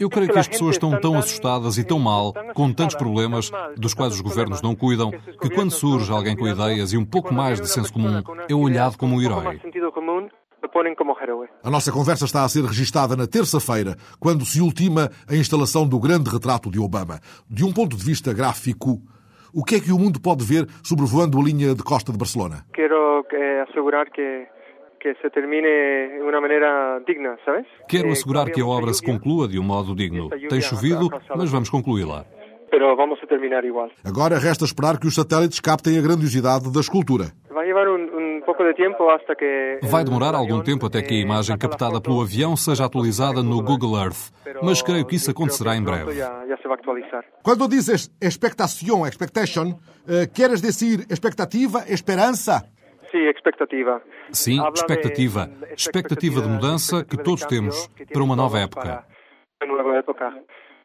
eu 0.00 0.10
creio 0.10 0.32
que 0.32 0.38
as 0.38 0.48
pessoas 0.48 0.74
estão 0.74 0.98
tão 1.00 1.16
assustadas 1.16 1.78
e 1.78 1.84
tão 1.84 2.00
mal, 2.00 2.32
com 2.54 2.72
tantos 2.72 2.96
problemas, 2.96 3.52
dos 3.76 3.94
quais 3.94 4.14
os 4.14 4.20
governos 4.20 4.60
não 4.60 4.74
cuidam, 4.74 5.12
que 5.40 5.48
quando 5.48 5.70
surge 5.70 6.10
alguém 6.10 6.36
com 6.36 6.48
ideias 6.48 6.92
e 6.92 6.98
um 6.98 7.04
pouco 7.04 7.32
mais 7.32 7.60
de 7.60 7.68
senso 7.68 7.92
comum, 7.92 8.20
é 8.48 8.54
olhado 8.54 8.98
como 8.98 9.14
um 9.16 9.22
herói. 9.22 9.60
A 11.62 11.70
nossa 11.70 11.92
conversa 11.92 12.24
está 12.24 12.42
a 12.42 12.48
ser 12.48 12.64
registada 12.64 13.14
na 13.14 13.28
terça-feira, 13.28 13.94
quando 14.18 14.44
se 14.44 14.60
ultima 14.60 15.08
a 15.28 15.36
instalação 15.36 15.86
do 15.86 16.00
grande 16.00 16.28
retrato 16.28 16.68
de 16.68 16.80
Obama. 16.80 17.20
De 17.48 17.64
um 17.64 17.72
ponto 17.72 17.96
de 17.96 18.04
vista 18.04 18.34
gráfico, 18.34 18.98
o 19.54 19.62
que 19.62 19.76
é 19.76 19.80
que 19.80 19.92
o 19.92 19.98
mundo 19.98 20.20
pode 20.20 20.44
ver 20.44 20.66
sobrevoando 20.82 21.38
a 21.38 21.42
linha 21.42 21.76
de 21.76 21.82
costa 21.84 22.10
de 22.10 22.18
Barcelona? 22.18 22.64
Quero 22.72 23.24
eh, 23.30 23.64
assegurar 23.68 24.10
que 24.10 24.48
que 25.04 25.14
se 25.20 25.28
termine 25.28 25.68
de 26.16 26.22
uma 26.22 26.40
maneira 26.40 26.98
digna, 27.06 27.36
sabes? 27.44 27.66
Quero 27.86 28.10
assegurar 28.10 28.50
que 28.50 28.62
a 28.62 28.66
obra 28.66 28.90
se 28.94 29.04
conclua 29.04 29.46
de 29.46 29.58
um 29.58 29.62
modo 29.62 29.94
digno. 29.94 30.30
Tem 30.48 30.62
chovido, 30.62 31.10
mas 31.36 31.50
vamos 31.50 31.68
concluí-la. 31.68 32.24
Pero 32.70 32.96
vamos 32.96 33.18
a 33.22 33.26
terminar 33.26 33.66
igual. 33.66 33.90
Agora 34.02 34.38
resta 34.38 34.64
esperar 34.64 34.98
que 34.98 35.06
os 35.06 35.14
satélites 35.14 35.60
captem 35.60 35.98
a 35.98 36.00
grandiosidade 36.00 36.72
da 36.72 36.80
escultura. 36.80 37.26
Vai 37.50 37.66
levar 37.66 37.86
um, 37.86 38.38
um 38.38 38.40
pouco 38.40 38.64
de 38.64 38.72
tempo 38.72 39.06
hasta 39.10 39.36
que... 39.36 39.78
Vai 39.82 40.04
demorar 40.04 40.34
algum 40.34 40.62
tempo 40.62 40.86
até 40.86 41.02
que 41.02 41.14
a 41.14 41.20
imagem 41.20 41.56
captada 41.58 42.00
pelo 42.00 42.22
avião 42.22 42.56
seja 42.56 42.86
atualizada 42.86 43.42
no 43.42 43.62
Google 43.62 44.02
Earth, 44.02 44.32
mas 44.62 44.80
creio 44.80 45.04
que 45.04 45.16
isso 45.16 45.30
acontecerá 45.30 45.76
em 45.76 45.84
breve. 45.84 46.12
Quando 47.42 47.68
dizes 47.68 48.10
expectação, 48.20 49.06
expectation, 49.06 49.68
uh, 49.68 50.32
queres 50.34 50.62
dizer 50.62 51.06
expectativa, 51.10 51.84
esperança? 51.88 52.64
Sim, 53.14 53.28
expectativa. 53.28 54.02
Sim, 54.32 54.60
expectativa. 54.74 55.50
Expectativa 55.76 56.40
de 56.40 56.48
mudança 56.48 57.04
que 57.04 57.16
todos 57.16 57.44
temos 57.44 57.88
para 58.12 58.22
uma 58.24 58.34
nova 58.34 58.58
época. 58.58 59.04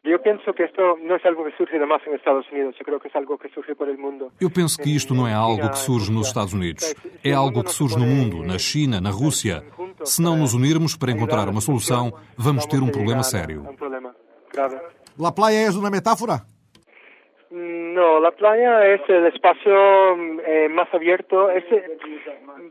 Eu 0.04 0.18
penso 0.20 0.54
que 0.54 0.62
isto 0.62 0.80
não 0.80 1.16
é 1.16 1.28
algo 1.28 1.44
que 1.44 1.56
surge 1.56 1.78
demais 1.78 2.02
nos 2.06 2.14
Estados 2.14 2.48
Unidos. 2.52 2.76
Eu 2.78 2.84
creio 2.84 3.00
que 3.00 3.08
é 3.08 3.18
algo 3.18 3.36
que 3.36 3.48
surge 3.48 3.74
por 3.74 3.88
el 3.88 3.98
mundo. 3.98 4.32
Eu 4.40 4.48
penso 4.48 4.78
que 4.78 4.94
isto 4.94 5.12
não 5.12 5.26
é 5.26 5.34
algo 5.34 5.68
que 5.70 5.78
surge 5.78 6.12
nos 6.12 6.28
Estados 6.28 6.54
Unidos. 6.54 6.94
É 7.24 7.32
algo 7.32 7.64
que 7.64 7.72
surge 7.72 7.98
no 7.98 8.06
mundo, 8.06 8.44
na 8.44 8.58
China, 8.58 9.00
na 9.00 9.10
Rússia. 9.10 9.64
Se 10.04 10.22
não 10.22 10.36
nos 10.36 10.54
unirmos 10.54 10.96
para 10.96 11.10
encontrar 11.10 11.48
uma 11.48 11.60
solução, 11.60 12.12
vamos 12.36 12.64
ter 12.66 12.80
um 12.80 12.90
problema 12.90 13.24
sério. 13.24 13.66
La 15.18 15.32
playa 15.32 15.66
é 15.66 15.70
uma 15.70 15.90
metáfora? 15.90 16.42
No, 17.50 18.20
la 18.20 18.30
playa 18.30 18.86
es 18.94 19.00
el 19.08 19.26
espacio 19.26 19.72
eh, 20.46 20.68
más 20.68 20.88
abierto. 20.94 21.50
Es, 21.50 21.64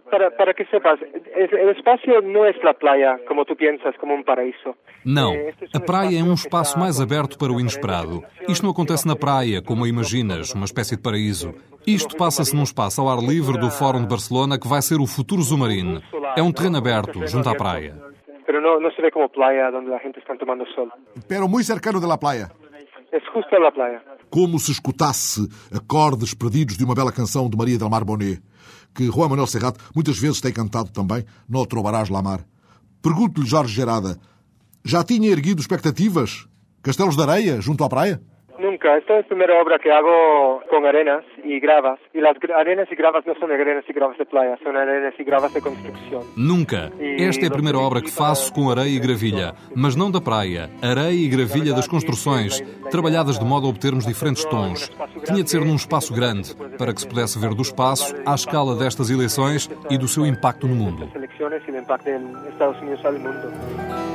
para, 0.09 0.31
para 0.31 0.53
que 0.53 0.65
sepas, 0.67 0.99
el 1.01 1.69
espacio 1.69 2.21
no 2.21 2.45
es 2.45 2.55
la 2.63 2.73
playa, 2.73 3.19
como 3.27 3.43
tú 3.43 3.57
piensas, 3.57 3.93
como 3.97 4.15
un 4.15 4.23
paraíso. 4.23 4.75
Não, 5.05 5.33
a 5.73 5.79
praia 5.81 6.19
é 6.19 6.23
um 6.23 6.33
espaço 6.33 6.79
mais 6.79 7.01
aberto 7.01 7.37
para 7.37 7.51
o 7.51 7.59
inesperado. 7.59 8.23
Isto 8.47 8.63
não 8.63 8.71
acontece 8.71 9.05
na 9.05 9.17
praia, 9.17 9.61
como 9.61 9.85
imaginas, 9.85 10.53
uma 10.53 10.65
espécie 10.65 10.95
de 10.95 11.01
paraíso. 11.01 11.53
Isto 11.85 12.15
passa-se 12.15 12.55
num 12.55 12.63
espaço 12.63 13.01
ao 13.01 13.09
ar 13.09 13.19
livre 13.19 13.57
do 13.57 13.69
Fórum 13.69 14.01
de 14.01 14.07
Barcelona 14.07 14.57
que 14.57 14.67
vai 14.67 14.81
ser 14.81 15.01
o 15.01 15.05
futuro 15.05 15.41
Zumarine. 15.41 16.01
É 16.37 16.41
um 16.41 16.53
terreno 16.53 16.77
aberto, 16.77 17.27
junto 17.27 17.49
à 17.49 17.55
praia. 17.55 17.95
Pero 18.45 18.61
no, 18.61 18.79
no 18.79 18.91
se 18.91 19.01
ve 19.01 19.11
como 19.11 19.27
playa 19.29 19.71
donde 19.71 19.89
la 19.89 19.99
gente 19.99 20.19
está 20.19 20.35
tomando 20.35 20.65
sol. 20.67 20.89
Pero 21.27 21.47
muy 21.49 21.63
cercano 21.63 21.99
de 21.99 22.07
la 22.07 22.17
playa. 22.17 22.49
Es 23.11 23.23
justo 23.33 23.55
en 23.55 23.63
la 23.63 23.71
playa. 23.71 24.03
Como 24.29 24.59
se 24.59 24.71
escutasse 24.71 25.47
acordes 25.71 26.35
perdidos 26.35 26.77
de 26.77 26.83
uma 26.83 26.93
bela 26.93 27.11
canção 27.11 27.49
de 27.49 27.57
Maria 27.57 27.77
del 27.77 27.89
Mar 27.89 28.03
Bonet, 28.03 28.41
que 28.93 29.09
Juan 29.09 29.29
Manuel 29.29 29.47
Serrat 29.47 29.77
muitas 29.95 30.19
vezes 30.19 30.41
tem 30.41 30.53
cantado 30.53 30.91
também, 30.91 31.25
No 31.47 31.65
Trobarás 31.65 32.09
la 32.09 32.21
Mar. 32.21 32.45
Pergunto-lhe, 33.01 33.47
Jorge 33.47 33.73
Gerada, 33.73 34.19
já 34.83 35.03
tinha 35.03 35.29
erguido 35.29 35.61
expectativas? 35.61 36.47
Castelos 36.83 37.15
de 37.15 37.23
areia, 37.23 37.61
junto 37.61 37.83
à 37.83 37.89
praia? 37.89 38.21
Nunca. 38.79 38.97
Esta 38.97 39.19
es 39.19 39.25
la 39.25 39.27
primera 39.27 39.61
obra 39.61 39.77
que 39.77 39.91
hago 39.91 40.61
con 40.69 40.85
arenas 40.85 41.25
y 41.43 41.59
gravas. 41.59 41.99
Y 42.13 42.21
las 42.21 42.37
arenas 42.55 42.87
y 42.89 42.95
gravas 42.95 43.25
no 43.25 43.35
son 43.35 43.51
arenas 43.51 43.83
y 43.87 43.93
gravas 43.93 44.17
de 44.17 44.25
playa, 44.25 44.57
son 44.63 44.77
arenas 44.77 45.13
y 45.19 45.23
gravas 45.23 45.53
de 45.53 45.61
construcción. 45.61 46.23
Nunca. 46.37 46.89
Esta 46.99 47.45
é 47.45 47.47
a 47.47 47.51
primeira 47.51 47.77
obra 47.77 48.01
que 48.01 48.09
faço 48.09 48.53
com 48.53 48.69
areia 48.69 48.95
e 48.95 48.99
gravilha, 48.99 49.53
mas 49.75 49.95
não 49.97 50.09
da 50.09 50.21
praia. 50.21 50.69
Areia 50.81 51.11
e 51.11 51.27
gravilha 51.27 51.73
das 51.73 51.87
construções, 51.87 52.61
trabalhadas 52.89 53.37
de 53.37 53.43
modo 53.43 53.67
a 53.67 53.69
obtermos 53.69 54.05
diferentes 54.05 54.45
tons. 54.45 54.89
Tinha 55.25 55.43
de 55.43 55.49
ser 55.49 55.59
num 55.59 55.75
espaço 55.75 56.13
grande, 56.13 56.55
para 56.77 56.93
que 56.93 57.01
se 57.01 57.07
pudesse 57.07 57.37
ver 57.37 57.53
do 57.53 57.61
espaço 57.61 58.15
à 58.25 58.33
escala 58.33 58.75
destas 58.75 59.09
eleições 59.09 59.69
e 59.89 59.97
do 59.97 60.07
seu 60.07 60.25
impacto 60.25 60.67
no 60.67 60.75
mundo. 60.75 61.09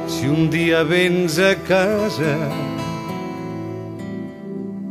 Se 0.06 0.26
um 0.26 0.48
dia 0.48 0.82
vens 0.84 1.38
a 1.38 1.54
casa 1.54 2.73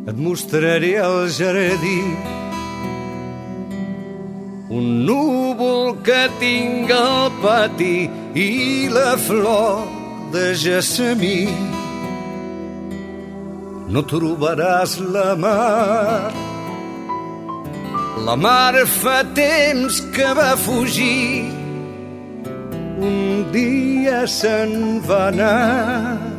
et 0.08 0.16
mostraré 0.28 0.96
el 1.00 1.30
jardí 1.32 2.00
un 4.74 5.06
núvol 5.06 6.00
que 6.02 6.22
tinc 6.42 6.90
al 6.92 7.30
pati 7.44 8.10
i 8.34 8.90
la 8.90 9.14
flor 9.22 9.84
de 10.34 10.46
gessamí. 10.58 11.46
No 13.94 14.02
trobaràs 14.10 14.98
la 15.14 15.36
mar. 15.44 16.34
La 18.26 18.36
mar 18.46 18.74
fa 18.98 19.20
temps 19.38 20.02
que 20.16 20.34
va 20.40 20.54
fugir. 20.66 21.46
Un 22.98 23.46
dia 23.54 24.24
se'n 24.26 25.04
va 25.06 25.28
anar 25.30 26.33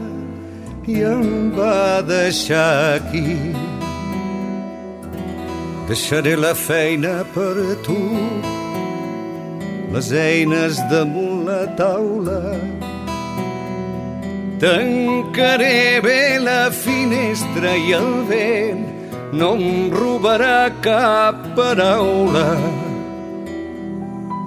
i 0.87 1.01
em 1.03 1.51
va 1.57 2.03
deixar 2.03 2.97
aquí. 2.97 3.55
Deixaré 5.89 6.35
la 6.37 6.55
feina 6.55 7.25
per 7.35 7.55
tu, 7.85 7.99
les 9.93 10.11
eines 10.13 10.81
damunt 10.91 11.45
la 11.49 11.63
taula. 11.81 12.41
Tancaré 14.65 16.01
bé 16.05 16.39
la 16.41 16.71
finestra 16.73 17.77
i 17.77 17.93
el 17.99 18.11
vent 18.31 18.85
no 19.35 19.55
em 19.59 19.91
robarà 19.93 20.71
cap 20.81 21.41
paraula. 21.57 22.49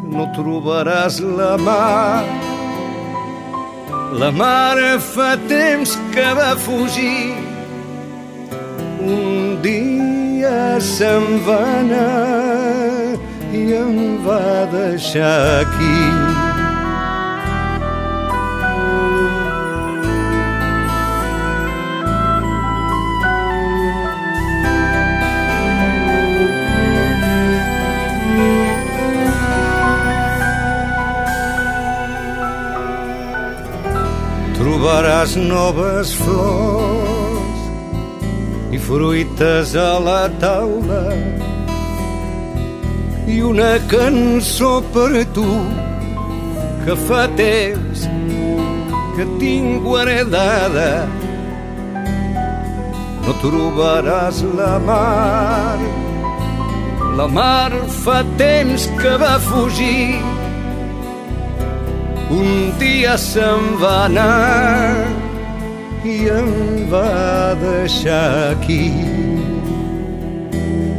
No 0.08 0.26
trobaràs 0.34 1.20
la 1.22 1.54
mà 1.62 2.47
la 4.14 4.32
mare 4.32 5.00
fa 5.00 5.36
temps 5.48 5.98
que 6.14 6.28
va 6.40 6.56
fugir. 6.56 7.34
Un 9.02 9.62
dia 9.62 10.80
se'n 10.80 11.40
va 11.48 11.60
anar 11.82 13.18
i 13.54 13.64
em 13.84 13.96
va 14.26 14.66
deixar 14.72 15.38
aquí. 15.62 16.37
Trobaràs 34.78 35.32
noves 35.42 36.10
flors 36.14 37.62
i 38.70 38.78
fruites 38.78 39.72
a 39.74 39.98
la 40.08 40.30
taula 40.42 41.00
i 43.26 43.40
una 43.42 43.72
cançó 43.94 44.70
per 44.94 45.24
tu 45.34 45.48
que 46.84 46.98
fa 47.08 47.24
temps 47.40 48.06
que 49.18 49.26
tinc 49.42 49.82
guardada. 49.88 50.92
No 53.26 53.34
trobaràs 53.42 54.46
la 54.62 54.74
mar 54.90 55.78
la 57.18 57.28
mar 57.40 57.72
fa 58.04 58.22
temps 58.46 58.86
que 59.02 59.18
va 59.26 59.38
fugir 59.50 60.22
un 62.30 62.74
dia 62.80 63.16
se'n 63.18 63.78
va 63.82 64.06
anar 64.06 65.18
i 66.04 66.18
em 66.32 66.52
va 66.92 67.56
deixar 67.62 68.52
aquí. 68.54 68.92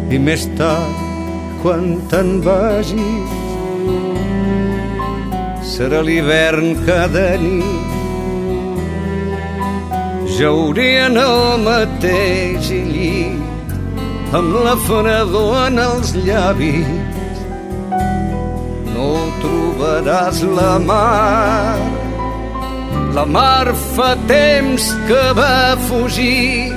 I 0.09 0.19
més 0.29 0.47
tard, 0.57 1.03
quan 1.63 1.99
te'n 2.13 2.39
vagis, 2.45 3.35
serà 5.75 6.01
l'hivern 6.07 6.73
cada 6.87 7.31
nit. 7.43 7.85
Jauré 10.39 10.91
en 11.09 11.19
el 11.21 11.41
mateix 11.67 12.71
llit, 12.71 13.77
amb 14.39 14.57
la 14.65 14.77
fredor 14.87 15.55
en 15.67 15.81
els 15.83 16.15
llavis, 16.29 16.98
trobaràs 19.79 20.43
la 20.43 20.79
mar. 20.79 21.79
La 23.15 23.25
mar 23.25 23.67
fa 23.95 24.17
temps 24.27 24.83
que 25.09 25.23
va 25.39 25.77
fugir, 25.89 26.73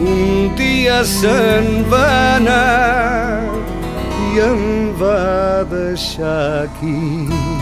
un 0.00 0.54
dia 0.56 1.04
se'n 1.04 1.84
va 1.90 2.08
anar 2.36 3.42
i 4.26 4.40
em 4.50 4.92
va 5.00 5.64
deixar 5.70 6.66
aquí. 6.66 7.55